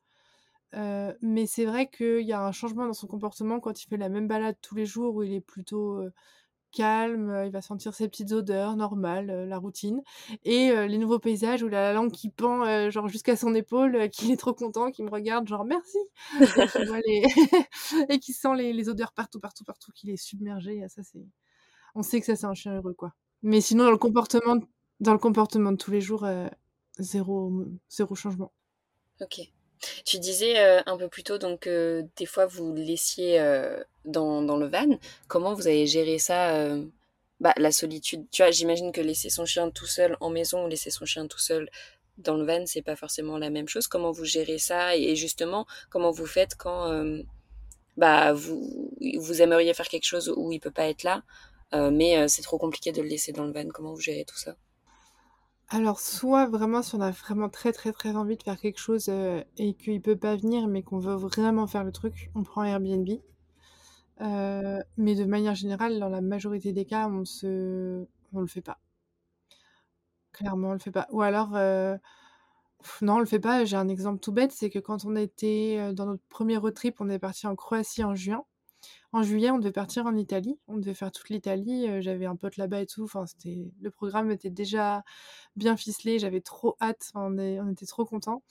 [0.75, 3.97] Euh, mais c'est vrai qu'il y a un changement dans son comportement quand il fait
[3.97, 6.13] la même balade tous les jours où il est plutôt euh,
[6.71, 10.03] calme, il va sentir ses petites odeurs normales, la routine.
[10.45, 14.37] Et les nouveaux paysages où la langue qui pend, genre jusqu'à son épaule, qu'il est
[14.37, 15.99] trop content, qu'il me regarde, genre merci.
[18.09, 20.87] et qui sent les, odeurs partout, partout, partout, qu'il est submergé.
[20.89, 21.27] Ça, c'est,
[21.95, 23.15] on sait que ça c'est un chien heureux, quoi.
[23.43, 24.57] Mais sinon dans le comportement,
[25.01, 26.27] dans le comportement de tous les jours,
[26.99, 28.53] zéro, zéro changement.
[29.21, 29.41] Ok.
[30.05, 34.43] Tu disais euh, un peu plus tôt donc euh, des fois vous laissiez euh, dans,
[34.43, 34.99] dans, le van.
[35.29, 36.77] Comment vous avez géré ça
[37.41, 38.27] bah, La solitude?
[38.31, 41.27] Tu vois, j'imagine que laisser son chien tout seul en maison ou laisser son chien
[41.27, 41.69] tout seul
[42.19, 43.87] dans le van, c'est pas forcément la même chose.
[43.87, 44.97] Comment vous gérez ça?
[44.97, 47.15] Et justement comment vous faites quand
[47.97, 51.23] bah vous vous aimeriez faire quelque chose où il peut pas être là,
[51.73, 53.69] mais c'est trop compliqué de le laisser dans le van?
[53.69, 54.57] Comment vous gérez tout ça?
[55.71, 59.07] Alors, soit vraiment, si on a vraiment très très très envie de faire quelque chose
[59.09, 62.65] euh, et qu'il peut pas venir, mais qu'on veut vraiment faire le truc, on prend
[62.65, 63.09] Airbnb.
[64.21, 68.61] Euh, mais de manière générale, dans la majorité des cas, on se, on le fait
[68.63, 68.79] pas.
[70.33, 71.07] Clairement, on le fait pas.
[71.11, 71.97] Ou alors, euh,
[73.03, 73.65] non, on le fait pas.
[73.65, 77.01] J'ai un exemple tout bête, c'est que quand on était dans notre premier road trip,
[77.01, 78.45] on est parti en Croatie en juin.
[79.13, 80.59] En juillet, on devait partir en Italie.
[80.69, 82.03] On devait faire toute l'Italie.
[82.03, 83.05] J'avais un pote là-bas et tout.
[83.05, 85.03] Enfin, c'était le programme était déjà
[85.57, 86.19] bien ficelé.
[86.19, 87.11] J'avais trop hâte.
[87.15, 88.43] on, on était trop contents.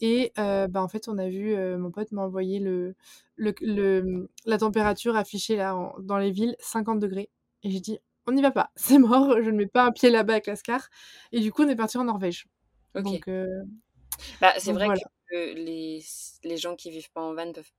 [0.00, 2.96] Et bah, en fait, on a vu, mon pote m'a envoyé le,
[3.36, 7.30] le, la température affichée là dans les villes, 50 degrés.
[7.62, 10.10] Et j'ai dit, on n'y va pas, c'est mort, je ne mets pas un pied
[10.10, 10.88] là-bas avec Lascar.
[11.30, 12.48] Et du coup, on est parti en Norvège.
[12.94, 13.30] Donc,
[14.40, 14.88] bah, c'est vrai
[15.30, 16.02] que les,
[16.44, 17.70] les gens qui vivent pas en van peuvent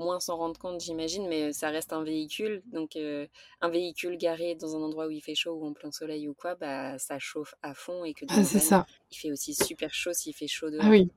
[0.00, 2.62] moins s'en rendre compte, j'imagine, mais ça reste un véhicule.
[2.66, 6.28] Donc, un véhicule garé dans un endroit où il fait chaud ou en plein soleil
[6.28, 8.86] ou quoi, bah, ça chauffe à fond et que ah, c'est ça.
[9.10, 10.84] il fait aussi super chaud s'il fait chaud dehors.
[10.84, 11.10] Ah oui.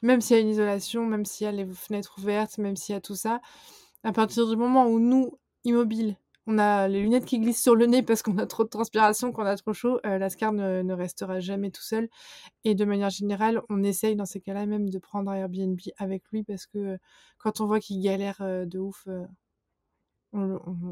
[0.00, 2.94] Même s'il y a une isolation, même s'il y a les fenêtres ouvertes, même s'il
[2.94, 3.40] y a tout ça,
[4.02, 7.86] à partir du moment où nous, immobiles, on a les lunettes qui glissent sur le
[7.86, 11.40] nez parce qu'on a trop de transpiration, qu'on a trop chaud, euh, Lascar ne, restera
[11.40, 12.08] jamais tout seul.
[12.64, 16.42] Et de manière générale, on essaye dans ces cas-là même de prendre Airbnb avec lui
[16.42, 16.96] parce que euh,
[17.38, 19.06] quand on voit qu'il galère euh, de ouf,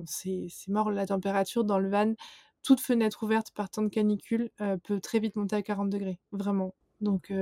[0.06, 2.14] c'est mort la température dans le van.
[2.62, 4.50] Toute fenêtre ouverte par temps de canicule
[4.84, 6.74] peut très vite monter à 40 degrés, vraiment.
[7.00, 7.32] Donc,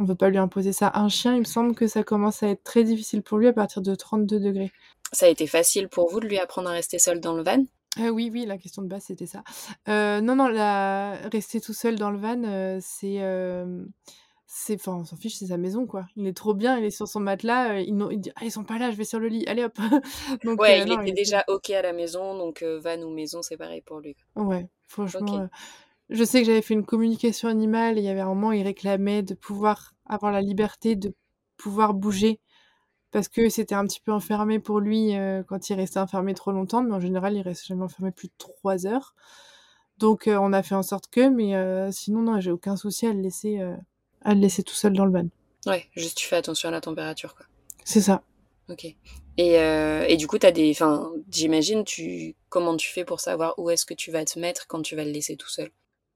[0.00, 0.90] on ne veut pas lui imposer ça.
[0.94, 3.52] Un chien, il me semble que ça commence à être très difficile pour lui à
[3.52, 4.72] partir de 32 degrés.
[5.12, 7.62] Ça a été facile pour vous de lui apprendre à rester seul dans le van?
[7.98, 9.42] Oui, oui, la question de base, c'était ça.
[9.86, 13.20] non, non, la rester tout seul dans le van, c'est,
[14.46, 16.06] c'est enfin, on s'en fiche, c'est sa maison, quoi.
[16.16, 18.64] Il est trop bien, il est sur son matelas, il il dit: «Ah, ils sont
[18.64, 19.76] pas là, je vais sur le lit, allez hop!»
[20.44, 23.82] donc Ouais, il était déjà OK à la maison, donc van ou maison, c'est pareil
[23.82, 25.48] pour lui, Ouais, franchement,
[26.10, 28.62] je sais que j'avais fait une communication animale et il y avait un moment, il
[28.62, 31.14] réclamait de pouvoir avoir la liberté de
[31.56, 32.40] pouvoir bouger
[33.12, 35.14] parce que c'était un petit peu enfermé pour lui,
[35.48, 38.34] quand il restait enfermé trop longtemps, mais en général, il restait jamais enfermé plus de
[38.38, 39.14] 3 heures.
[39.98, 43.20] Donc on a fait en sorte que mais sinon non, j'ai aucun souci à le
[43.20, 43.60] laisser,
[44.22, 45.28] à le laisser tout seul dans le van.
[45.66, 47.46] Ouais, juste tu fais attention à la température, quoi.
[47.84, 48.22] C'est ça.
[48.68, 48.84] OK
[49.36, 53.58] et et du coup, tu as des enfin, j'imagine, tu comment tu fais pour savoir
[53.58, 55.70] où est-ce que tu vas te mettre quand tu vas le laisser tout seul?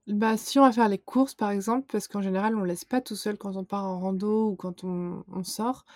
[0.07, 3.01] Bah, si on va faire les courses, par exemple, parce qu'en général, on laisse pas
[3.01, 5.87] tout seul quand on part en rando ou quand on sort.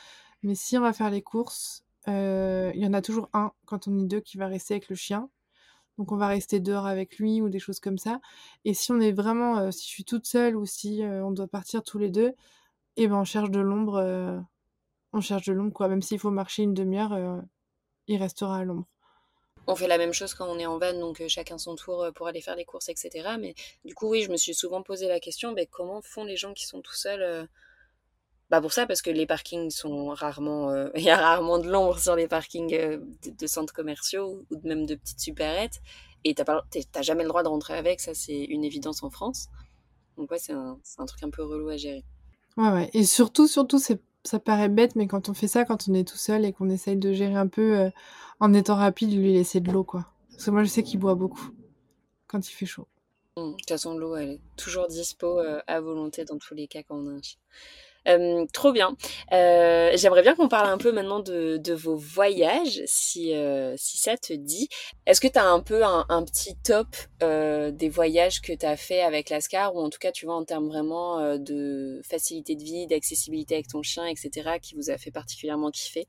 [0.42, 3.98] Mais si on va faire les courses, il y en a toujours un, quand on
[3.98, 5.28] est deux, qui va rester avec le chien.
[5.98, 8.20] Donc on va rester dehors avec lui ou des choses comme ça.
[8.64, 11.82] Et si on est vraiment, si je suis toute seule ou si, on doit partir
[11.82, 12.32] tous les deux,
[12.96, 14.42] et ben, on cherche de l'ombre,
[15.12, 15.88] on cherche de l'ombre, quoi.
[15.88, 17.42] Même s'il faut marcher une demi heure,
[18.06, 18.86] il restera à l'ombre.
[19.70, 22.26] On fait la même chose quand on est en van, donc chacun son tour pour
[22.26, 23.36] aller faire les courses, etc.
[23.38, 23.54] Mais
[23.84, 26.54] du coup, oui, je me suis souvent posé la question, ben, comment font les gens
[26.54, 27.46] qui sont tout seuls
[28.50, 30.72] bah pour ça, parce que les parkings sont rarement.
[30.96, 34.94] Il y a rarement de l'ombre sur les parkings de, centres commerciaux ou même de
[34.94, 35.80] petites supérettes.
[36.24, 39.48] Et tu n'as jamais le droit de rentrer avec, ça c'est une évidence en France.
[40.16, 42.04] Donc ouais, c'est un, un, truc un peu relou à gérer.
[42.56, 42.90] Ouais, ouais.
[42.92, 43.78] Et surtout, surtout,
[44.24, 46.68] ça paraît bête, mais quand on fait ça, quand on est tout seul et qu'on
[46.70, 47.90] essaye de gérer un peu
[48.40, 50.06] en étant rapide, lui laisser de l'eau, quoi.
[50.30, 51.50] Parce que moi, je sais qu'il boit beaucoup
[52.26, 52.86] quand il fait chaud.
[53.36, 56.96] De toute façon, l'eau, elle est toujours dispo à volonté dans tous les cas quand
[56.96, 57.20] on a
[58.52, 58.96] trop bien.
[59.30, 63.32] J'aimerais bien qu'on parle un peu maintenant de, vos voyages, si,
[63.76, 64.68] si ça te dit.
[65.06, 66.88] Est-ce que tu as un peu un, petit top
[67.20, 70.44] des voyages que tu as fait avec Lascar, ou en tout cas, tu vois, en
[70.44, 75.10] termes vraiment de facilité de vie, d'accessibilité avec ton chien, etc., qui vous a fait
[75.10, 76.06] particulièrement kiffer?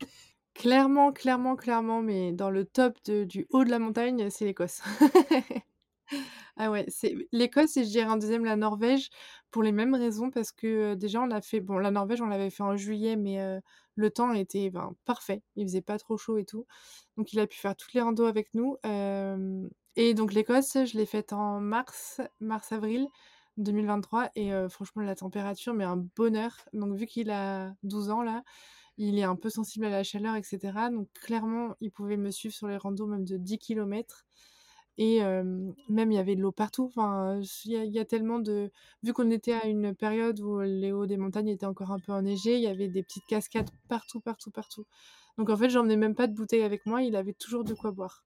[0.54, 4.82] Clairement, clairement, clairement, mais dans le top du haut de la montagne, c'est l'Écosse.
[6.62, 9.12] Ah ouais, c'est l'Écosse et je dirais en deuxième la Norvège
[9.52, 12.50] pour les mêmes raisons parce que, déjà on a fait bon la Norvège on l'avait
[12.52, 13.40] fait en juillet mais,
[13.96, 15.42] le temps était, ben, parfait.
[15.58, 16.66] Il faisait pas trop chaud et tout.
[17.18, 18.78] Donc il a pu faire toutes les randos avec nous,
[19.96, 23.08] et donc l'Écosse, je l'ai faite en mars, mars-avril
[23.58, 26.56] 2023 et franchement la température mais un bonheur.
[26.74, 28.44] Donc vu qu'il a 12 ans là,
[28.98, 32.32] il est un peu sensible à la chaleur et cetera donc clairement il pouvait me
[32.32, 34.26] suivre sur les randos même de 10 kilomètres
[35.00, 35.22] et
[35.90, 36.86] même il y avait de l'eau partout.
[36.88, 38.72] Enfin, il y a tellement de
[39.04, 42.12] vu qu'on était à une période où les hauts des montagnes étaient encore un peu
[42.14, 44.86] enneigés, il y avait des petites cascades partout, partout, partout.
[45.38, 47.92] Donc en fait, j'emmenais même pas de bouteille avec moi, il avait toujours de quoi
[47.92, 48.26] boire.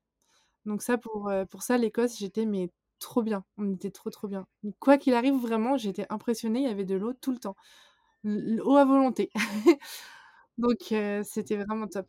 [0.66, 1.32] Donc ça pour,
[1.62, 3.46] ça l'Écosse, j'étais mais trop bien.
[3.58, 4.48] On était trop, trop bien.
[4.80, 7.56] Quoi qu'il arrive, vraiment, j'étais impressionnée, il y avait de l'eau tout le temps.
[8.24, 9.32] L'eau à volonté.
[10.58, 10.94] Donc
[11.26, 12.08] c'était vraiment top.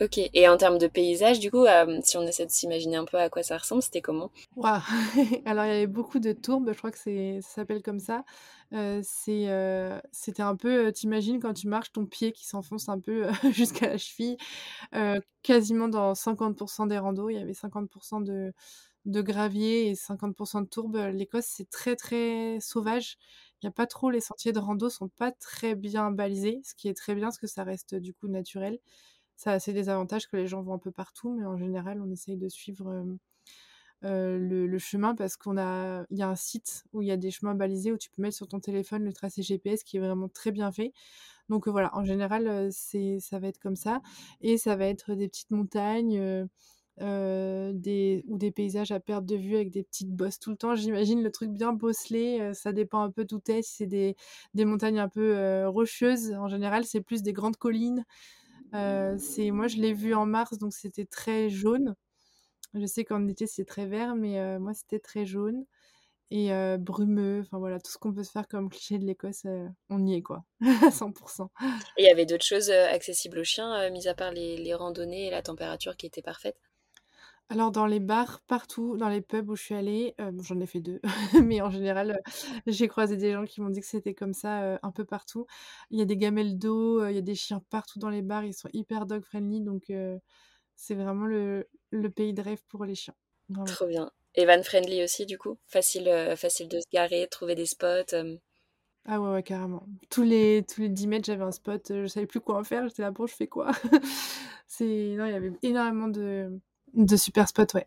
[0.00, 3.04] Ok, et en termes de paysage, du coup, euh, si on essaie de s'imaginer un
[3.04, 4.32] peu à quoi ça ressemble, c'était comment?
[4.56, 4.80] Waouh
[5.46, 8.24] Alors, il y avait beaucoup de tourbes, je crois que ça s'appelle comme ça.
[8.72, 13.28] Euh, euh, c'était un peu, t'imagines quand tu marches, ton pied qui s'enfonce un peu
[13.52, 14.36] jusqu'à la cheville.
[15.42, 18.52] quasiment dans 50% des randos, il y avait 50% de,
[19.04, 20.96] de gravier et 50% de tourbes.
[21.12, 23.16] L'Écosse, c'est très, très sauvage.
[23.62, 26.74] Il n'y a pas trop, les sentiers de rando sont pas très bien balisés, ce
[26.74, 28.80] qui est très bien parce que ça reste du coup naturel.
[29.36, 32.10] Ça a des avantages que les gens vont un peu partout, mais en général, on
[32.10, 33.04] essaye de suivre
[34.02, 37.30] le, chemin parce qu'on a, il y a un site où il y a des
[37.30, 40.28] chemins balisés où tu peux mettre sur ton téléphone le tracé GPS qui est vraiment
[40.28, 40.92] très bien fait.
[41.48, 44.00] Donc voilà, en général, c'est, ça va être comme ça
[44.40, 46.48] et ça va être des petites montagnes.
[47.00, 50.74] ou des paysages à perte de vue avec des petites bosses tout le temps.
[50.74, 53.62] J'imagine le truc bien bosselé, ça dépend un peu d'où t'es.
[53.62, 54.16] Si c'est des,
[54.54, 58.04] des montagnes un peu rocheuses, en général, c'est plus des grandes collines.
[58.74, 61.94] Euh, c'est moi je l'ai vu en mars donc c'était très jaune.
[62.74, 65.64] Je sais qu'en été c'est très vert mais euh, moi c'était très jaune
[66.30, 69.46] et euh, brumeux, enfin voilà, tout ce qu'on peut se faire comme cliché de l'Écosse,
[69.90, 70.44] on y est quoi,
[70.84, 71.12] à 100
[71.98, 75.26] Et il y avait d'autres choses, accessibles aux chiens, mis à part les les randonnées
[75.28, 76.56] et la température qui était parfaite?
[77.50, 80.80] Alors dans les bars, partout, dans les pubs où je suis allée, j'en ai fait
[80.80, 81.00] deux,
[81.44, 82.20] mais en général,
[82.66, 85.46] j'ai croisé des gens qui m'ont dit que c'était comme ça, un peu partout.
[85.90, 88.44] Il y a des gamelles d'eau, il y a des chiens partout dans les bars,
[88.44, 89.92] ils sont hyper dog friendly donc
[90.74, 93.14] c'est vraiment le le pays de rêve pour les chiens,
[93.66, 95.58] Trop bien et van friendly aussi du coup?
[95.68, 98.14] Facile, facile de se garer, trouver des spots,
[99.06, 99.86] Ah ouais, ouais, carrément.
[100.10, 102.88] Tous les, tous les 10 mètres, j'avais un spot, je savais plus quoi en faire,
[102.88, 103.70] j'étais là, bon, je fais quoi?
[104.66, 105.14] C'est...
[105.16, 106.58] Non, il y avait énormément de,
[106.94, 107.86] de super spots, ouais.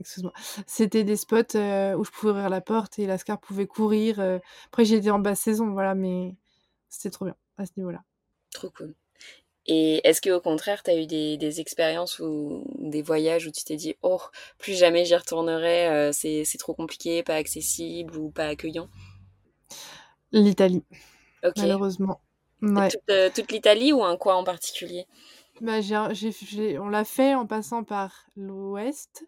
[0.00, 0.32] Excuse-moi.
[0.66, 4.18] C'était des spots où je pouvais ouvrir la porte et Lascar pouvait courir.
[4.66, 6.34] Après, j'étais en basse saison, voilà, mais
[6.88, 8.02] c'était trop bien à ce niveau-là.
[8.52, 8.94] Trop cool.
[9.66, 13.64] Et est-ce qu'au contraire, tu as eu des, des, expériences ou des voyages où tu
[13.64, 14.20] t'es dit, oh,
[14.58, 18.88] plus jamais j'y retournerai, c'est trop compliqué, pas accessible ou pas accueillant?
[20.32, 20.84] L'Italie,
[21.56, 22.20] malheureusement.
[22.60, 22.88] Ouais.
[22.88, 25.06] Toute, toute l'Italie ou un coin en particulier?
[25.60, 29.26] Bah, j'ai, on l'a fait en passant par l'ouest,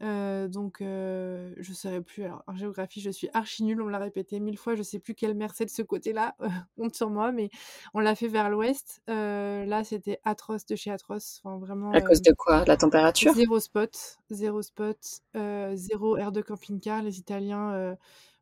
[0.00, 2.24] donc je je saurais plus.
[2.24, 4.98] Alors en géographie, je suis archi nulle, on me l'a répété mille fois, je sais
[4.98, 6.36] plus quelle mer c'est de ce côté-là,
[6.78, 7.50] honte sur moi, mais
[7.92, 9.02] on l'a fait vers l'ouest.
[9.06, 12.64] là, c'était atroce de chez atroce, enfin vraiment, À cause de quoi?
[12.64, 13.34] La température?
[13.34, 14.98] Zéro spot, zéro spot,
[15.74, 17.02] zéro aire de camping-car.
[17.02, 17.96] Les Italiens,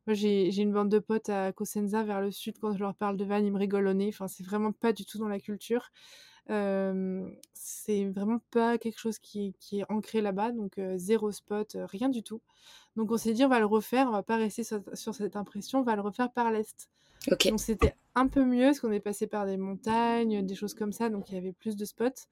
[0.07, 3.17] moi j'ai une bande de potes à Cosenza vers le sud, quand je leur parle
[3.17, 5.39] de van, ils me rigolent au nez, enfin c'est vraiment pas du tout dans la
[5.39, 5.91] culture
[7.53, 12.23] c'est vraiment pas quelque chose qui, qui est ancré là-bas, donc zéro spot, rien du
[12.23, 12.41] tout.
[12.95, 15.79] Donc on s'est dit on va le refaire, on va pas rester sur, cette impression,
[15.79, 16.89] on va le refaire par l'est.
[17.27, 20.91] Donc c'était un peu mieux parce qu'on est passé par des montagnes, des choses comme
[20.91, 22.27] ça, donc il y avait plus de spots.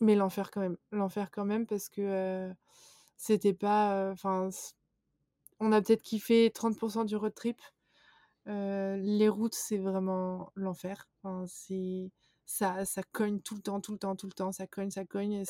[0.00, 2.50] Mais l'enfer quand même, l'enfer quand même parce que
[3.16, 4.50] c'était pas, enfin,
[5.60, 7.60] on a peut-être kiffé 30% du road trip.
[8.46, 11.08] les routes c'est vraiment l'enfer.
[11.22, 12.10] Enfin, c'est
[12.46, 15.04] ça, ça cogne tout le temps, tout le temps, tout le temps, ça cogne, ça
[15.04, 15.42] cogne.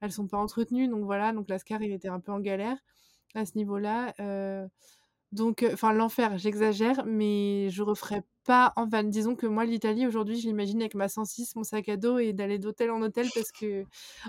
[0.00, 2.78] Elles sont pas entretenues, donc voilà, donc l'Ascar, il était un peu en galère
[3.34, 4.14] à ce niveau-là.
[5.32, 9.02] donc, enfin, l'enfer, j'exagère, mais je referais pas en van.
[9.04, 12.32] Disons que moi, l'Italie, aujourd'hui, je l'imagine avec ma 106, mon sac à dos et
[12.32, 13.84] d'aller d'hôtel en hôtel parce que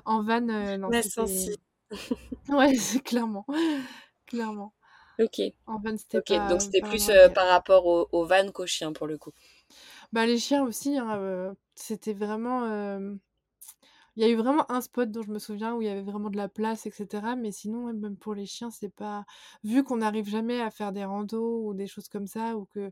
[0.05, 1.57] en van, non, Ma 106.
[2.49, 2.73] ouais,
[3.05, 3.45] clairement,
[4.25, 4.73] clairement.
[5.19, 5.41] Ok.
[5.67, 8.93] En van, c'était Ok, pas, donc c'était plus par rapport au, au van qu'au chien
[8.93, 9.31] pour le coup.
[10.11, 12.65] Bah, les chiens aussi, hein, c'était vraiment,
[14.15, 16.03] il y a eu vraiment un spot dont je me souviens où il y avait
[16.03, 19.25] vraiment de la place et cetera, mais sinon, même pour les chiens, c'est pas
[19.63, 22.91] vu qu'on n'arrive jamais à faire des randos ou des choses comme ça ou que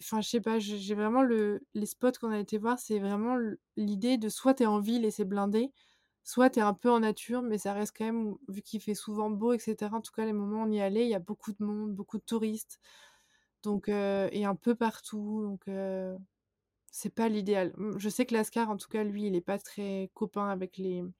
[0.00, 3.36] enfin, je sais pas, j'ai vraiment le les spots qu'on a été voir, c'est vraiment
[3.76, 5.72] l'idée de soit tu es en ville et c'est blindé,
[6.24, 8.94] soit tu es un peu en nature, mais ça reste quand même vu qu'il fait
[8.94, 11.14] souvent beau et cetera, en tout cas les moments où on y allait, il y
[11.14, 12.80] a beaucoup de monde, beaucoup de touristes.
[13.62, 15.42] Donc, et un peu partout.
[15.42, 15.68] Donc,
[16.90, 17.72] c'est pas l'idéal.
[17.76, 20.76] Mmh, je sais que Lascar, en tout cas, lui, il est pas très copain avec
[20.76, 20.98] les.
[20.98, 21.12] Il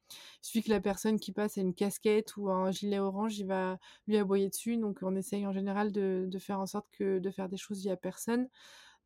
[0.43, 3.79] suffit que la personne qui passe ait une casquette ou un gilet orange, il va
[4.07, 4.77] lui aboyer dessus.
[4.77, 7.81] Donc, on essaye en général de, de faire en sorte que de faire des choses
[7.83, 8.49] via personne.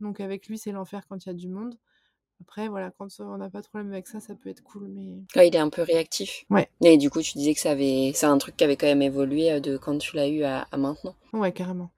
[0.00, 1.76] Donc, avec lui, c'est l'enfer quand il y a du monde.
[2.40, 5.22] Après, voilà, quand on n'a pas de problème avec ça, ça peut être cool, mais...
[5.36, 6.44] Ouais, il est un peu réactif.
[6.50, 6.68] Ouais.
[6.82, 8.12] Et du coup, tu disais que ça avait...
[8.14, 10.76] c'est un truc qui avait quand même évolué de quand tu l'as eu à, à
[10.76, 11.14] maintenant.
[11.32, 11.90] Ouais, carrément.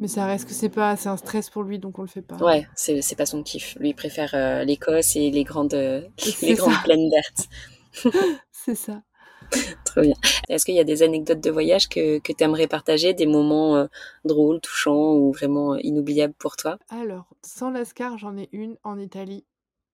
[0.00, 2.22] Mais ça reste que c'est pas, c'est un stress pour lui, donc on le fait
[2.22, 2.36] pas.
[2.36, 3.76] Ouais, c'est, c'est pas son kiff.
[3.80, 6.02] Lui, il préfère euh, l'Écosse et les grandes, euh,
[6.42, 8.14] les grandes plaines vertes.
[8.52, 9.02] c'est ça.
[9.84, 10.14] Trop bien.
[10.48, 13.76] Est-ce qu'il y a des anecdotes de voyage que, que tu aimerais partager, des moments
[13.76, 13.86] euh,
[14.24, 16.78] drôles, touchants ou vraiment inoubliables pour toi?
[16.90, 19.44] Alors, sans Lascar, j'en ai une en Italie.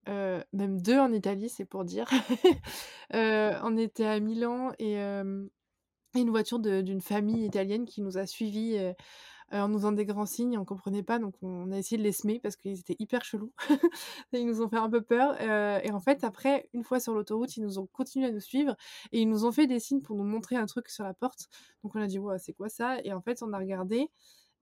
[0.07, 2.07] même deux en Italie, c'est pour dire.
[3.13, 8.77] on était à Milan et une voiture d'une famille italienne qui nous a suivis
[9.51, 12.11] en nous faisant des grands signes, on comprenait pas, donc on a essayé de les
[12.11, 13.53] semer parce qu'ils étaient hyper chelous.
[14.33, 15.39] ils nous ont fait un peu peur.
[15.41, 18.75] et en fait, après, une fois sur l'autoroute, ils nous ont continué à nous suivre
[19.11, 21.47] et ils nous ont fait des signes pour nous montrer un truc sur la porte.
[21.83, 22.97] Donc on a dit, ouais, c'est quoi ça?
[23.03, 24.09] Et en fait, on a regardé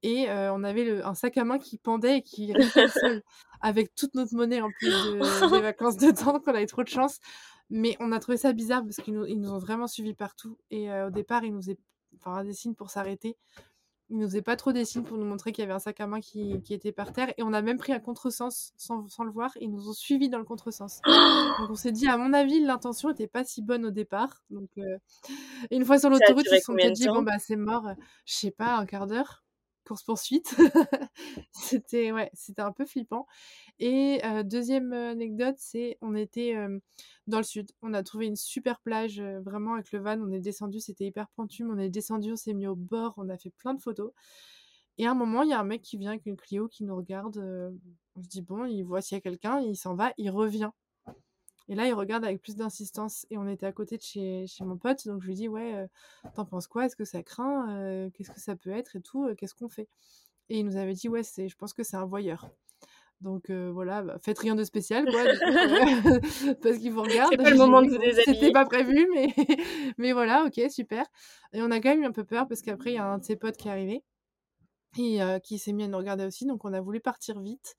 [0.03, 3.23] et on avait le, un sac à main qui pendait et qui restait sol
[3.61, 5.17] avec toute notre monnaie en plus des
[5.61, 7.19] vacances de temps, qu'on avait trop de chance.
[7.69, 10.57] Mais on a trouvé ça bizarre parce qu'ils nous, ils nous ont vraiment suivis partout.
[10.69, 11.77] Et au départ, ils nous faisaient
[12.17, 13.37] enfin, des signes pour s'arrêter.
[14.13, 15.99] Il nous faisait pas trop des signes pour nous montrer qu'il y avait un sac
[15.99, 17.33] à main qui, qui, était par terre.
[17.39, 19.57] Et on a même pris un contresens sans, sans le voir.
[19.57, 21.01] Et ils nous ont suivis dans le contresens.
[21.59, 24.43] donc on s'est dit, à mon avis, l'intention était pas si bonne au départ.
[24.51, 24.97] Donc, euh...
[25.71, 27.89] et une fois sur l'autoroute, ils se sont dit, bon, bah c'est mort,
[28.25, 29.42] je sais pas, un quart d'heure
[29.83, 30.55] course-poursuite.
[31.51, 33.27] c'était ouais, c'était un peu flippant.
[33.79, 36.55] Et deuxième anecdote, c'est on était
[37.27, 37.71] dans le sud.
[37.81, 40.19] On a trouvé une super plage, vraiment avec le van.
[40.19, 43.29] On est descendu, c'était hyper pentu, on est descendu, on s'est mis au bord, on
[43.29, 44.11] a fait plein de photos.
[44.97, 46.83] Et à un moment, il y a un mec qui vient avec une Clio qui
[46.83, 47.37] nous regarde.
[48.15, 50.71] on se dit bon, il voit s'il y a quelqu'un, il s'en va, il revient.
[51.69, 53.25] Et là, il regarde avec plus d'insistance.
[53.29, 55.07] Et on était à côté de chez, chez mon pote.
[55.07, 55.87] Donc je lui dis Ouais, euh,
[56.35, 56.85] t'en penses quoi?
[56.85, 57.69] Est-ce que ça craint?
[57.77, 59.25] Euh, Qu'est-ce que ça peut être Et tout?
[59.25, 59.87] Euh, Qu'est-ce qu'on fait?
[60.49, 62.49] Et il nous avait dit Ouais, c'est, je pense que c'est un voyeur.
[63.21, 65.23] Donc voilà, bah, faites rien de spécial, quoi.
[66.61, 67.31] parce qu'il vous regarde.
[67.31, 68.33] C'est pas le moment de vous déshabiller.
[68.33, 69.33] C'était pas prévu, mais,
[69.97, 71.05] mais voilà, ok, super.
[71.53, 73.19] Et on a quand même eu un peu peur parce qu'après, il y a un
[73.19, 74.03] de ses potes qui est arrivé.
[74.97, 76.45] et qui s'est mis à nous regarder aussi.
[76.45, 77.75] Donc on a voulu partir vite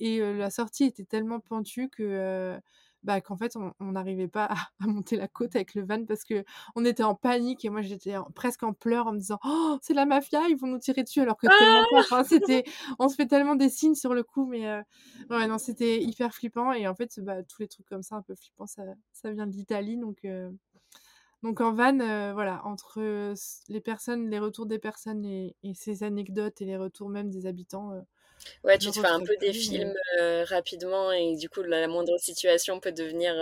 [0.00, 2.58] et la sortie était tellement pentue que
[3.06, 6.44] bah, qu'en fait on n'arrivait pas à, monter la côte avec le van parce que
[6.74, 9.94] on était en panique et moi j'étais presque en pleurs en me disant oh c'est
[9.94, 12.00] la mafia ils vont nous tirer dessus alors que tellement pas.
[12.00, 12.64] Enfin, c'était
[12.98, 14.82] on se fait tellement des signes sur le coup mais
[15.30, 18.22] ouais non c'était hyper flippant et en fait bah, tous les trucs comme ça un
[18.22, 18.82] peu flippants ça,
[19.12, 20.26] ça vient de l'Italie donc
[21.42, 21.96] donc en van,
[22.32, 23.34] voilà, entre
[23.68, 27.92] les personnes, les retours des personnes et, ces anecdotes et les retours même des habitants.
[28.64, 29.94] Ouais, tu te fais un peu des films
[30.44, 33.34] rapidement et du coup la, moindre situation peut devenir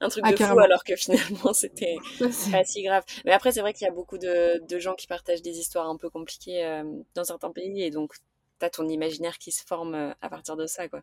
[0.00, 1.96] un truc ah, de fou alors que finalement c'était
[2.50, 3.04] pas si grave.
[3.24, 5.88] Mais après c'est vrai qu'il y a beaucoup de, de, gens qui partagent des histoires
[5.88, 6.82] un peu compliquées
[7.14, 8.14] dans certains pays et donc
[8.60, 11.02] tu as ton imaginaire qui se forme à partir de ça quoi.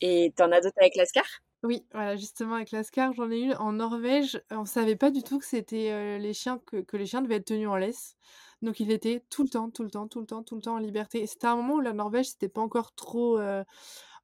[0.00, 1.24] Et t'en as d'autres avec Lascar?
[1.62, 4.42] Oui, voilà, justement avec l'ascar, j'en ai eu en Norvège.
[4.50, 7.68] On savait pas du tout que c'était, les chiens que les chiens devaient être tenus
[7.68, 8.16] en laisse.
[8.62, 10.74] Donc il était tout le temps, tout le temps, tout le temps, tout le temps
[10.74, 13.38] en liberté c'était un moment où la Norvège, c'était pas encore trop,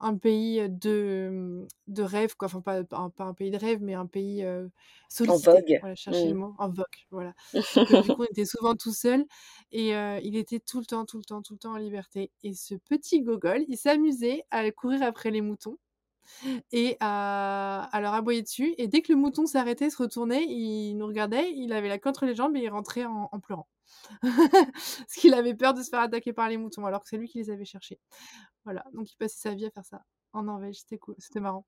[0.01, 3.95] un pays, de, mmh, de rêve quoi, enfin pas pas un pays de rêve, mais
[3.95, 5.79] un pays, En vogue.
[5.81, 6.37] Voilà, je le mmh.
[6.37, 7.35] mot, en vogue, voilà.
[7.53, 9.25] Donc du coup, on était souvent tout seul
[9.73, 9.91] et
[10.23, 12.75] il était tout le temps, tout le temps, tout le temps en liberté et ce
[12.75, 15.79] petit gogol, il s'amusait à courir après les moutons
[16.73, 18.75] et à, leur aboyer dessus.
[18.79, 22.11] Et dès que le mouton s'arrêtait, se retournait, il nous regardait, il avait la queue
[22.11, 23.69] entre les jambes et il rentrait en, pleurant.
[24.23, 27.29] Parce qu'il avait peur de se faire attaquer par les moutons, alors que c'est lui
[27.29, 27.99] qui les avait cherchés.
[28.65, 31.67] Voilà, donc il passait sa vie à faire ça en Norvège, c'était cool, c'était marrant.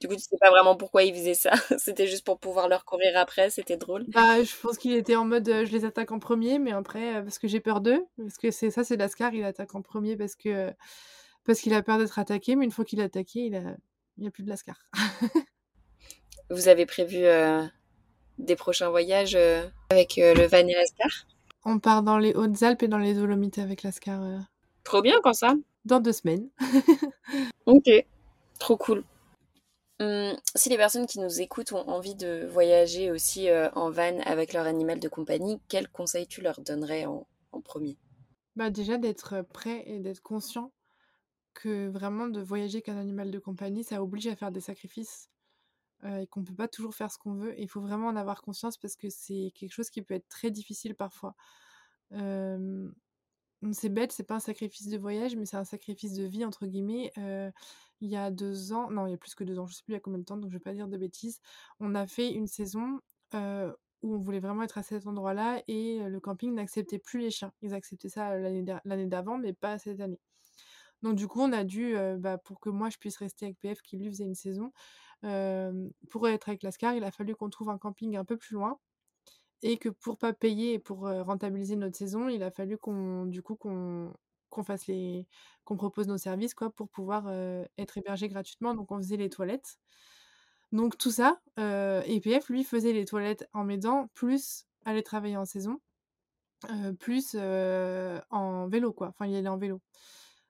[0.00, 1.50] Du coup, tu sais pas vraiment pourquoi il faisait ça.
[1.78, 4.04] C'était juste pour pouvoir leur courir après, c'était drôle.
[4.06, 7.40] Bah, je pense qu'il était en mode je les attaque en premier, mais après, parce
[7.40, 8.06] que j'ai peur d'eux.
[8.16, 10.72] Parce que c'est ça, c'est Lascar, il attaque en premier parce que
[11.44, 13.76] parce qu'il a peur d'être attaqué, mais une fois qu'il est attaqué, il a,
[14.18, 14.76] n'y a plus de lascar.
[16.50, 17.24] Vous avez prévu
[18.38, 21.26] des prochains voyages euh, avec euh, le van et lascar
[21.64, 24.20] On part dans les Hautes-Alpes et dans les Dolomites avec lascar.
[24.84, 26.48] Trop bien quand ça Dans deux semaines.
[27.66, 27.88] ok,
[28.58, 29.04] trop cool.
[29.98, 34.52] Hum, si les personnes qui nous écoutent ont envie de voyager aussi en van avec
[34.52, 37.96] leur animal de compagnie, quels conseils tu leur donnerais en, en premier?
[38.56, 40.70] Bah Déjà d'être prêt et d'être conscient
[41.54, 45.30] que vraiment de voyager qu'un animal de compagnie, ça oblige à faire des sacrifices
[46.04, 47.58] et qu'on ne peut pas toujours faire ce qu'on veut.
[47.60, 50.50] Il faut vraiment en avoir conscience parce que c'est quelque chose qui peut être très
[50.50, 51.34] difficile parfois.
[53.72, 56.66] c'est bête, c'est pas un sacrifice de voyage, mais c'est un sacrifice de vie, entre
[56.66, 57.12] guillemets.
[58.00, 59.82] il y a deux ans, non, il y a plus que deux ans, je sais
[59.82, 61.40] plus il y a combien de temps, donc je vais pas dire de bêtises.
[61.80, 63.00] On a fait une saison
[64.02, 67.52] où on voulait vraiment être à cet endroit-là et le camping n'acceptait plus les chiens.
[67.62, 70.20] Ils acceptaient ça l'année d'avant, mais pas cette année.
[71.02, 73.82] Donc du coup, on a dû, bah, pour que moi je puisse rester avec PF
[73.82, 74.72] qui lui faisait une saison,
[75.22, 78.78] pour être avec Lascar, il a fallu qu'on trouve un camping un peu plus loin
[79.62, 83.42] et que pour pas payer et pour rentabiliser notre saison, il a fallu qu'on du
[83.42, 84.12] coup qu'on
[84.64, 85.26] fasse les
[85.64, 87.30] qu'on propose nos services quoi pour pouvoir
[87.78, 88.74] être hébergé gratuitement.
[88.74, 89.78] Donc on faisait les toilettes.
[90.72, 95.44] Donc tout ça, et PF lui faisait les toilettes en m'aidant, plus aller travailler en
[95.44, 95.80] saison,
[96.98, 99.08] plus en vélo quoi.
[99.08, 99.80] Enfin il allait en vélo.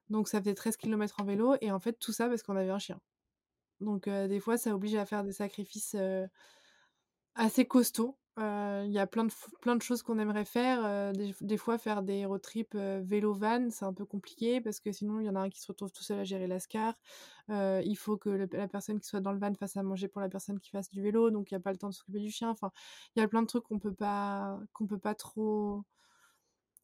[0.09, 2.71] Donc ça faisait 13 km en vélo et en fait tout ça parce qu'on avait
[2.71, 3.01] un chien.
[3.81, 5.97] Donc des fois ça oblige à faire des sacrifices
[7.35, 8.19] assez costauds.
[8.39, 11.13] Il y a plein de, plein de choses qu'on aimerait faire.
[11.15, 15.27] Des, fois faire des road trips vélo-van, c'est un peu compliqué parce que sinon il
[15.27, 16.95] y en a un qui se retrouve tout seul à gérer l'ascar.
[17.49, 20.29] il faut que la personne qui soit dans le van fasse à manger pour la
[20.29, 22.31] personne qui fasse du vélo, donc il n'y a pas le temps de s'occuper du
[22.31, 22.51] chien.
[22.51, 22.71] Enfin,
[23.15, 25.85] il y a plein de trucs qu'on peut pas qu'on peut pas trop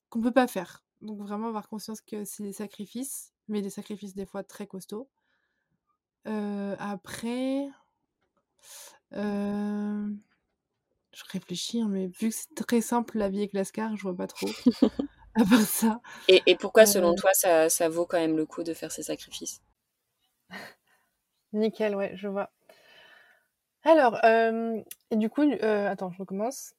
[0.09, 0.84] qu'on peut pas faire.
[1.01, 5.09] Donc vraiment avoir conscience que c'est des sacrifices, mais des sacrifices des fois très costauds.
[6.24, 7.68] Après,
[9.12, 10.12] je
[11.30, 14.26] réfléchis, hein, mais vu que c'est très simple la vie avec l'ascar, je vois pas
[14.26, 14.48] trop.
[15.34, 16.00] à part ça.
[16.28, 19.62] Et, pourquoi, selon toi, ça, ça, vaut quand même le coup de faire ces sacrifices?
[21.52, 22.50] Nickel, ouais, je vois.
[23.84, 26.74] Alors, et du coup, attends, je recommence.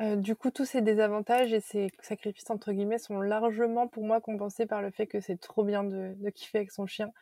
[0.00, 4.20] Euh, du coup, tous ces désavantages et ces sacrifices entre guillemets sont largement pour moi
[4.20, 7.12] compensés par le fait que c'est trop bien de, kiffer avec son chien.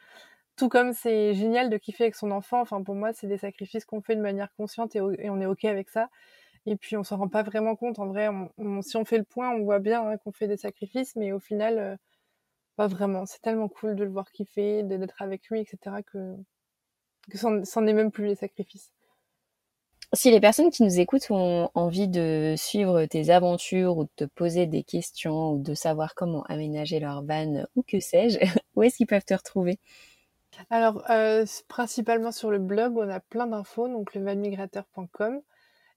[0.58, 2.60] Tout comme c'est génial de kiffer avec son enfant.
[2.60, 5.64] Enfin, pour moi, c'est des sacrifices qu'on fait de manière consciente et, on est ok
[5.64, 6.08] avec ça.
[6.66, 8.00] Et puis, on s'en rend pas vraiment compte.
[8.00, 8.28] En vrai,
[8.82, 11.38] si on fait le point, on voit bien hein, qu'on fait des sacrifices, mais au
[11.38, 11.96] final, euh,
[12.76, 13.24] pas vraiment.
[13.24, 16.02] C'est tellement cool de le voir kiffer, d'être avec lui, etc.
[16.04, 16.34] que,
[17.30, 18.90] que c'en est même plus les sacrifices.
[20.14, 24.24] Si les personnes qui nous écoutent ont envie de suivre tes aventures ou de te
[24.24, 28.38] poser des questions ou de savoir comment aménager leur van ou que sais-je,
[28.74, 29.78] où est-ce qu'ils peuvent te retrouver?
[30.70, 35.40] Alors, euh, principalement sur le blog, on a plein d'infos, donc le vanmigrateur.com.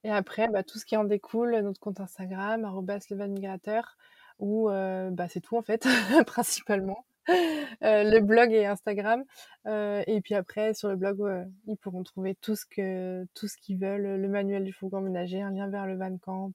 [0.03, 2.63] Et après, bah, tout ce qui en découle, notre compte Instagram,
[3.09, 3.97] levanmigrateur,
[4.39, 5.87] où bah, c'est tout en fait,
[6.25, 7.05] principalement.
[7.27, 9.23] le blog et Instagram.
[9.67, 13.77] et puis après, sur le blog, ils pourront trouver tout ce que tout ce qu'ils
[13.77, 16.53] veulent, le manuel du fourgon ménager, un lien vers le Van Camp,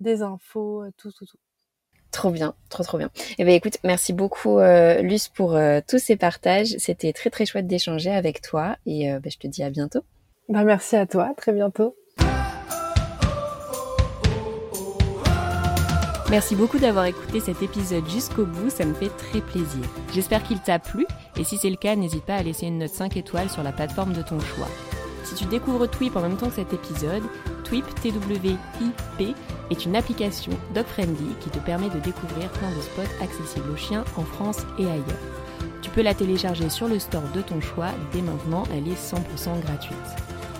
[0.00, 1.38] des infos, tout, tout, tout.
[2.10, 3.10] Trop bien, trop trop bien.
[3.38, 6.74] Eh ben écoute, merci beaucoup euh, Luce pour euh, tous ces partages.
[6.78, 10.00] C'était très très chouette d'échanger avec toi et euh, ben, je te dis à bientôt.
[10.48, 11.94] Bah, merci à toi, très bientôt.
[16.30, 19.80] Merci beaucoup d'avoir écouté cet épisode jusqu'au bout, ça me fait très plaisir.
[20.12, 21.06] J'espère qu'il t'a plu
[21.38, 23.72] et si c'est le cas, n'hésite pas à laisser une note 5 étoiles sur la
[23.72, 24.68] plateforme de ton choix.
[25.24, 27.22] Si tu découvres Twip en même temps que cet épisode,
[27.68, 29.34] Twip, T-W-I-P,
[29.70, 34.06] est une application dog-friendly qui te permet de découvrir plein de spots accessibles aux chiens
[34.16, 35.04] en France et ailleurs.
[35.82, 39.60] Tu peux la télécharger sur le store de ton choix, dès maintenant elle est 100%
[39.60, 39.98] gratuite.